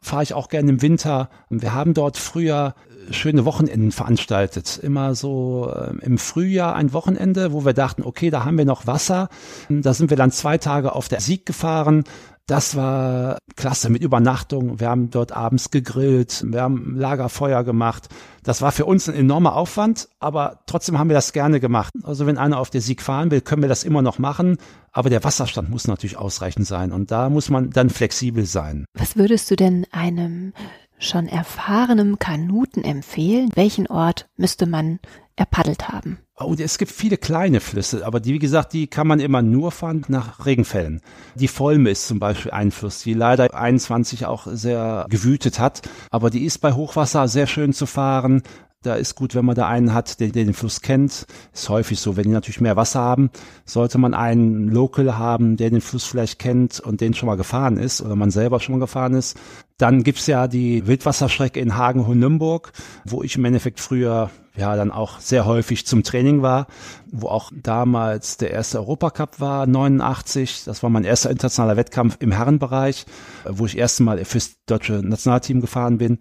Fahre 0.00 0.22
ich 0.22 0.34
auch 0.34 0.48
gerne 0.48 0.70
im 0.70 0.82
Winter. 0.82 1.28
Wir 1.50 1.74
haben 1.74 1.92
dort 1.92 2.18
früher 2.18 2.74
äh, 3.08 3.12
schöne 3.12 3.44
Wochenenden 3.44 3.90
veranstaltet. 3.90 4.78
Immer 4.78 5.14
so 5.14 5.72
äh, 5.74 5.92
im 6.04 6.18
Frühjahr 6.18 6.76
ein 6.76 6.92
Wochenende, 6.92 7.52
wo 7.52 7.64
wir 7.64 7.72
dachten, 7.72 8.02
okay, 8.02 8.30
da 8.30 8.44
haben 8.44 8.58
wir 8.58 8.64
noch 8.64 8.86
Wasser. 8.86 9.28
Da 9.68 9.92
sind 9.94 10.10
wir 10.10 10.16
dann 10.16 10.30
zwei 10.30 10.56
Tage 10.58 10.94
auf 10.94 11.08
der 11.08 11.20
Sieg 11.20 11.46
gefahren, 11.46 12.04
das 12.48 12.76
war 12.76 13.38
klasse 13.56 13.90
mit 13.90 14.02
Übernachtung. 14.02 14.80
Wir 14.80 14.88
haben 14.88 15.10
dort 15.10 15.32
abends 15.32 15.70
gegrillt, 15.70 16.44
wir 16.48 16.62
haben 16.62 16.96
Lagerfeuer 16.96 17.62
gemacht. 17.62 18.08
Das 18.42 18.62
war 18.62 18.72
für 18.72 18.86
uns 18.86 19.06
ein 19.06 19.14
enormer 19.14 19.54
Aufwand, 19.54 20.08
aber 20.18 20.60
trotzdem 20.66 20.98
haben 20.98 21.10
wir 21.10 21.14
das 21.14 21.34
gerne 21.34 21.60
gemacht. 21.60 21.92
Also 22.02 22.26
wenn 22.26 22.38
einer 22.38 22.58
auf 22.58 22.70
der 22.70 22.80
Sieg 22.80 23.02
fahren 23.02 23.30
will, 23.30 23.42
können 23.42 23.60
wir 23.60 23.68
das 23.68 23.84
immer 23.84 24.00
noch 24.00 24.18
machen, 24.18 24.56
aber 24.92 25.10
der 25.10 25.22
Wasserstand 25.24 25.68
muss 25.68 25.86
natürlich 25.86 26.16
ausreichend 26.16 26.66
sein 26.66 26.90
und 26.90 27.10
da 27.10 27.28
muss 27.28 27.50
man 27.50 27.68
dann 27.68 27.90
flexibel 27.90 28.46
sein. 28.46 28.86
Was 28.94 29.16
würdest 29.16 29.50
du 29.50 29.56
denn 29.56 29.86
einem 29.92 30.54
schon 30.98 31.28
erfahrenem 31.28 32.18
Kanuten 32.18 32.82
empfehlen? 32.82 33.50
Welchen 33.54 33.88
Ort 33.88 34.26
müsste 34.38 34.66
man 34.66 35.00
erpaddelt 35.38 35.88
haben? 35.88 36.18
Oh, 36.40 36.54
es 36.56 36.78
gibt 36.78 36.92
viele 36.92 37.16
kleine 37.16 37.60
Flüsse, 37.60 38.06
aber 38.06 38.20
die, 38.20 38.32
wie 38.34 38.38
gesagt, 38.38 38.72
die 38.72 38.86
kann 38.86 39.08
man 39.08 39.18
immer 39.18 39.42
nur 39.42 39.72
fahren 39.72 40.04
nach 40.08 40.46
Regenfällen. 40.46 41.00
Die 41.34 41.48
Volme 41.48 41.90
ist 41.90 42.06
zum 42.06 42.20
Beispiel 42.20 42.52
ein 42.52 42.70
Fluss, 42.70 43.02
die 43.02 43.14
leider 43.14 43.52
21 43.52 44.26
auch 44.26 44.46
sehr 44.48 45.06
gewütet 45.08 45.58
hat, 45.58 45.82
aber 46.10 46.30
die 46.30 46.44
ist 46.44 46.58
bei 46.58 46.72
Hochwasser 46.72 47.26
sehr 47.26 47.48
schön 47.48 47.72
zu 47.72 47.86
fahren. 47.86 48.42
Da 48.84 48.94
ist 48.94 49.16
gut, 49.16 49.34
wenn 49.34 49.44
man 49.44 49.56
da 49.56 49.66
einen 49.66 49.92
hat, 49.92 50.20
der, 50.20 50.28
der 50.28 50.44
den 50.44 50.54
Fluss 50.54 50.80
kennt. 50.82 51.26
Ist 51.52 51.68
häufig 51.68 51.98
so, 51.98 52.16
wenn 52.16 52.24
die 52.24 52.30
natürlich 52.30 52.60
mehr 52.60 52.76
Wasser 52.76 53.00
haben, 53.00 53.30
sollte 53.64 53.98
man 53.98 54.14
einen 54.14 54.68
Local 54.68 55.18
haben, 55.18 55.56
der 55.56 55.70
den 55.70 55.80
Fluss 55.80 56.04
vielleicht 56.04 56.38
kennt 56.38 56.78
und 56.78 57.00
den 57.00 57.12
schon 57.12 57.26
mal 57.26 57.36
gefahren 57.36 57.76
ist 57.76 58.00
oder 58.00 58.14
man 58.14 58.30
selber 58.30 58.60
schon 58.60 58.76
mal 58.76 58.80
gefahren 58.80 59.14
ist. 59.14 59.36
Dann 59.78 60.04
gibt's 60.04 60.28
ja 60.28 60.46
die 60.46 60.86
Wildwasserstrecke 60.86 61.58
in 61.58 61.76
Hagen-Hohenlimburg, 61.76 62.72
wo 63.04 63.24
ich 63.24 63.34
im 63.34 63.44
Endeffekt 63.44 63.80
früher 63.80 64.30
ja 64.56 64.76
dann 64.76 64.92
auch 64.92 65.18
sehr 65.20 65.44
häufig 65.44 65.86
zum 65.86 66.02
Training 66.02 66.42
war, 66.42 66.66
wo 67.10 67.28
auch 67.28 67.50
damals 67.54 68.36
der 68.36 68.50
erste 68.50 68.78
Europacup 68.78 69.40
war, 69.40 69.66
89. 69.66 70.64
Das 70.64 70.82
war 70.82 70.90
mein 70.90 71.04
erster 71.04 71.30
internationaler 71.30 71.76
Wettkampf 71.76 72.16
im 72.20 72.32
Herrenbereich, 72.32 73.06
wo 73.48 73.66
ich 73.66 73.76
erst 73.76 74.00
Mal 74.00 74.24
fürs 74.24 74.56
deutsche 74.66 74.94
Nationalteam 74.94 75.60
gefahren 75.60 75.98
bin. 75.98 76.18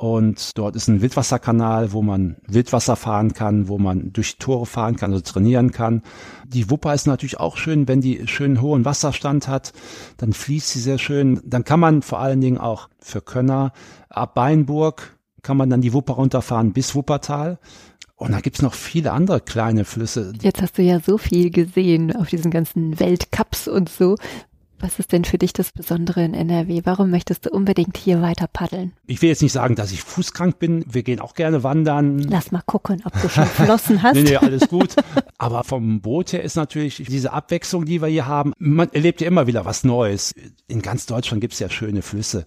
Und 0.00 0.56
dort 0.56 0.76
ist 0.76 0.88
ein 0.88 1.02
Wildwasserkanal, 1.02 1.92
wo 1.92 2.00
man 2.00 2.36
Wildwasser 2.46 2.96
fahren 2.96 3.34
kann, 3.34 3.68
wo 3.68 3.76
man 3.76 4.14
durch 4.14 4.38
Tore 4.38 4.64
fahren 4.64 4.96
kann, 4.96 5.12
also 5.12 5.22
trainieren 5.22 5.72
kann. 5.72 6.00
Die 6.46 6.70
Wupper 6.70 6.94
ist 6.94 7.06
natürlich 7.06 7.38
auch 7.38 7.58
schön, 7.58 7.86
wenn 7.86 8.00
die 8.00 8.26
schön 8.26 8.62
hohen 8.62 8.86
Wasserstand 8.86 9.46
hat, 9.46 9.74
dann 10.16 10.32
fließt 10.32 10.70
sie 10.70 10.80
sehr 10.80 10.96
schön. 10.96 11.42
Dann 11.44 11.64
kann 11.64 11.80
man 11.80 12.00
vor 12.00 12.18
allen 12.18 12.40
Dingen 12.40 12.56
auch 12.56 12.88
für 12.98 13.20
Könner 13.20 13.72
ab 14.08 14.34
Beinburg 14.34 15.18
kann 15.42 15.58
man 15.58 15.68
dann 15.68 15.82
die 15.82 15.92
Wupper 15.92 16.14
runterfahren 16.14 16.72
bis 16.72 16.94
Wuppertal. 16.94 17.58
Und 18.16 18.32
da 18.32 18.40
gibt's 18.40 18.62
noch 18.62 18.74
viele 18.74 19.12
andere 19.12 19.40
kleine 19.40 19.84
Flüsse. 19.84 20.32
Jetzt 20.40 20.62
hast 20.62 20.78
du 20.78 20.82
ja 20.82 21.00
so 21.00 21.18
viel 21.18 21.50
gesehen 21.50 22.16
auf 22.16 22.28
diesen 22.28 22.50
ganzen 22.50 22.98
Weltcups 23.00 23.68
und 23.68 23.90
so. 23.90 24.16
Was 24.80 24.98
ist 24.98 25.12
denn 25.12 25.24
für 25.24 25.36
dich 25.36 25.52
das 25.52 25.72
Besondere 25.72 26.24
in 26.24 26.32
NRW? 26.32 26.80
Warum 26.84 27.10
möchtest 27.10 27.44
du 27.46 27.50
unbedingt 27.50 27.98
hier 27.98 28.22
weiter 28.22 28.46
paddeln? 28.50 28.92
Ich 29.06 29.20
will 29.20 29.28
jetzt 29.28 29.42
nicht 29.42 29.52
sagen, 29.52 29.74
dass 29.74 29.92
ich 29.92 30.02
fußkrank 30.02 30.58
bin. 30.58 30.84
Wir 30.88 31.02
gehen 31.02 31.20
auch 31.20 31.34
gerne 31.34 31.62
wandern. 31.62 32.18
Lass 32.20 32.50
mal 32.50 32.62
gucken, 32.64 33.02
ob 33.04 33.12
du 33.20 33.28
schon 33.28 33.46
Flossen 33.46 34.02
hast. 34.02 34.14
nee, 34.14 34.22
nee, 34.22 34.36
alles 34.36 34.68
gut. 34.68 34.96
Aber 35.36 35.64
vom 35.64 36.00
Boot 36.00 36.32
her 36.32 36.42
ist 36.42 36.56
natürlich 36.56 37.04
diese 37.06 37.32
Abwechslung, 37.32 37.84
die 37.84 38.00
wir 38.00 38.08
hier 38.08 38.26
haben. 38.26 38.52
Man 38.58 38.88
erlebt 38.92 39.20
ja 39.20 39.28
immer 39.28 39.46
wieder 39.46 39.64
was 39.66 39.84
Neues. 39.84 40.34
In 40.66 40.80
ganz 40.82 41.06
Deutschland 41.06 41.40
gibt 41.40 41.52
es 41.52 41.58
ja 41.60 41.68
schöne 41.68 42.02
Flüsse. 42.02 42.44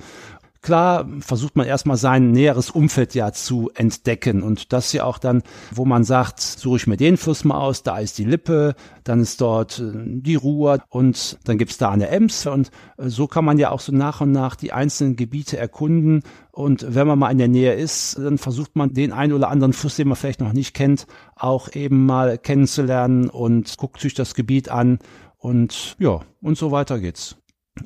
Klar 0.64 1.06
versucht 1.20 1.58
man 1.58 1.68
erstmal 1.68 1.98
sein 1.98 2.32
näheres 2.32 2.70
Umfeld 2.70 3.16
ja 3.16 3.34
zu 3.34 3.70
entdecken. 3.76 4.42
Und 4.42 4.72
das 4.72 4.94
ja 4.94 5.04
auch 5.04 5.18
dann, 5.18 5.44
wo 5.72 5.84
man 5.84 6.06
sagt, 6.06 6.40
suche 6.40 6.78
ich 6.78 6.88
mir 6.88 6.96
den 6.96 7.18
Fluss 7.18 7.44
mal 7.44 7.60
aus, 7.60 7.84
da 7.84 8.00
ist 8.00 8.18
die 8.18 8.24
Lippe, 8.24 8.74
dann 9.04 9.20
ist 9.20 9.42
dort 9.42 9.80
äh, 9.80 9.92
die 9.94 10.36
Ruhr 10.36 10.82
und 10.88 11.38
dann 11.44 11.58
gibt's 11.58 11.78
da 11.78 11.92
eine 11.92 12.08
Ems. 12.08 12.48
Und 12.48 12.72
äh, 12.98 13.10
so 13.10 13.28
kann 13.28 13.44
man 13.44 13.58
ja 13.58 13.72
auch 13.72 13.82
so 13.82 13.92
nach 13.92 14.22
und 14.22 14.32
nach 14.32 14.56
die 14.56 14.72
einzelnen 14.72 15.18
Gebiete 15.18 15.58
erkunden. 15.58 16.24
Und 16.54 16.86
wenn 16.96 17.08
man 17.08 17.20
mal 17.20 17.32
in 17.32 17.40
der 17.40 17.50
Nähe 17.50 17.74
ist, 17.74 18.18
dann 18.18 18.38
versucht 18.38 18.78
man 18.78 18.94
den 18.94 19.12
einen 19.12 19.34
oder 19.34 19.50
anderen 19.50 19.74
Fluss, 19.74 19.98
den 19.98 20.08
man 20.08 20.16
vielleicht 20.16 20.40
noch 20.40 20.54
nicht 20.54 20.74
kennt, 20.74 21.08
auch 21.36 21.76
eben 21.76 22.06
mal 22.06 22.38
kennenzulernen 22.38 23.30
und 23.30 23.78
guckt 23.78 24.00
sich 24.00 24.14
das 24.14 24.34
Gebiet 24.34 24.70
an. 24.70 25.00
Und 25.38 25.98
ja, 26.00 26.22
und 26.42 26.58
so 26.58 26.72
weiter 26.72 27.02
geht's. 27.02 27.36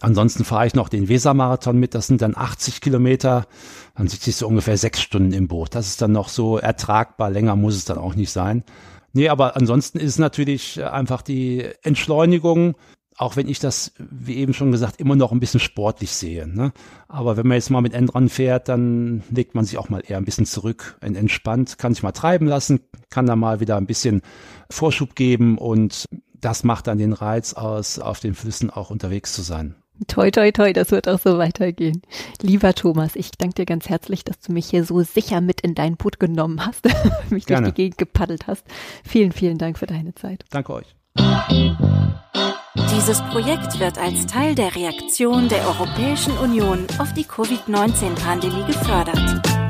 Ansonsten 0.02 0.44
fahre 0.44 0.68
ich 0.68 0.76
noch 0.76 0.90
den 0.90 1.08
Wesermarathon 1.08 1.80
mit, 1.80 1.96
das 1.96 2.08
sind 2.08 2.22
dann 2.22 2.36
80 2.36 2.82
Kilometer, 2.82 3.48
dann 3.96 4.08
sitze 4.08 4.30
ich 4.30 4.36
so 4.36 4.48
ungefähr 4.48 4.78
sechs 4.78 5.02
Stunden 5.02 5.32
im 5.32 5.48
Boot. 5.48 5.76
Das 5.76 5.88
ist 5.88 6.02
dann 6.02 6.12
noch 6.12 6.30
so 6.30 6.58
ertragbar, 6.58 7.30
länger 7.30 7.56
muss 7.56 7.76
es 7.76 7.86
dann 7.86 7.98
auch 7.98 8.16
nicht 8.16 8.32
sein. 8.32 8.64
Nee, 9.14 9.30
aber 9.30 9.56
ansonsten 9.56 9.98
ist 9.98 10.20
natürlich 10.20 10.84
einfach 10.84 11.22
die 11.22 11.66
Entschleunigung, 11.84 12.76
auch 13.18 13.36
wenn 13.36 13.50
ich 13.50 13.58
das, 13.58 13.94
wie 13.98 14.36
eben 14.36 14.54
schon 14.54 14.72
gesagt, 14.72 15.00
immer 15.00 15.16
noch 15.16 15.32
ein 15.32 15.40
bisschen 15.40 15.60
sportlich 15.60 16.12
sehe. 16.12 16.48
Ne? 16.48 16.72
Aber 17.08 17.36
wenn 17.36 17.48
man 17.48 17.56
jetzt 17.56 17.72
mal 17.72 17.82
mit 17.82 17.94
Endron 17.94 18.30
fährt, 18.30 18.70
dann 18.70 19.24
legt 19.32 19.56
man 19.56 19.66
sich 19.66 19.80
auch 19.80 19.90
mal 19.90 20.04
eher 20.06 20.18
ein 20.18 20.26
bisschen 20.26 20.46
zurück, 20.46 20.98
entspannt, 21.02 21.80
kann 21.80 21.94
sich 21.94 22.04
mal 22.04 22.12
treiben 22.12 22.46
lassen, 22.46 22.82
kann 23.10 23.26
da 23.26 23.36
mal 23.36 23.60
wieder 23.60 23.78
ein 23.78 23.88
bisschen 23.88 24.22
Vorschub 24.70 25.16
geben 25.16 25.58
und 25.58 26.06
das 26.42 26.64
macht 26.64 26.88
dann 26.88 26.98
den 26.98 27.14
Reiz 27.14 27.54
aus, 27.54 28.00
auf 28.00 28.20
den 28.20 28.36
Flüssen 28.36 28.70
auch 28.70 28.90
unterwegs 28.90 29.34
zu 29.34 29.42
sein. 29.42 29.76
Toi, 30.08 30.30
toi, 30.30 30.52
toi, 30.52 30.74
das 30.74 30.92
wird 30.92 31.08
auch 31.08 31.20
so 31.20 31.40
weitergehen. 31.40 32.04
Lieber 32.42 32.76
Thomas, 32.76 33.16
ich 33.16 33.32
danke 33.32 33.56
dir 33.56 33.66
ganz 33.66 33.90
herzlich, 33.90 34.24
dass 34.24 34.40
du 34.40 34.52
mich 34.52 34.68
hier 34.68 34.84
so 34.84 35.02
sicher 35.02 35.42
mit 35.42 35.62
in 35.62 35.74
dein 35.74 35.98
Boot 35.98 36.20
genommen 36.20 36.66
hast, 36.66 36.86
mich 37.32 37.48
Gerne. 37.48 37.64
durch 37.64 37.76
die 37.76 37.82
Gegend 37.84 37.98
gepaddelt 37.98 38.46
hast. 38.46 38.64
Vielen, 39.04 39.32
vielen 39.32 39.58
Dank 39.58 39.80
für 39.80 39.88
deine 39.88 40.14
Zeit. 40.14 40.46
Danke 40.52 40.74
euch. 40.74 40.96
Dieses 42.96 43.22
Projekt 43.22 43.80
wird 43.80 43.98
als 43.98 44.28
Teil 44.28 44.54
der 44.54 44.76
Reaktion 44.76 45.50
der 45.50 45.68
Europäischen 45.68 46.34
Union 46.38 46.86
auf 47.00 47.14
die 47.14 47.24
Covid-19-Pandemie 47.24 48.66
gefördert. 48.66 49.67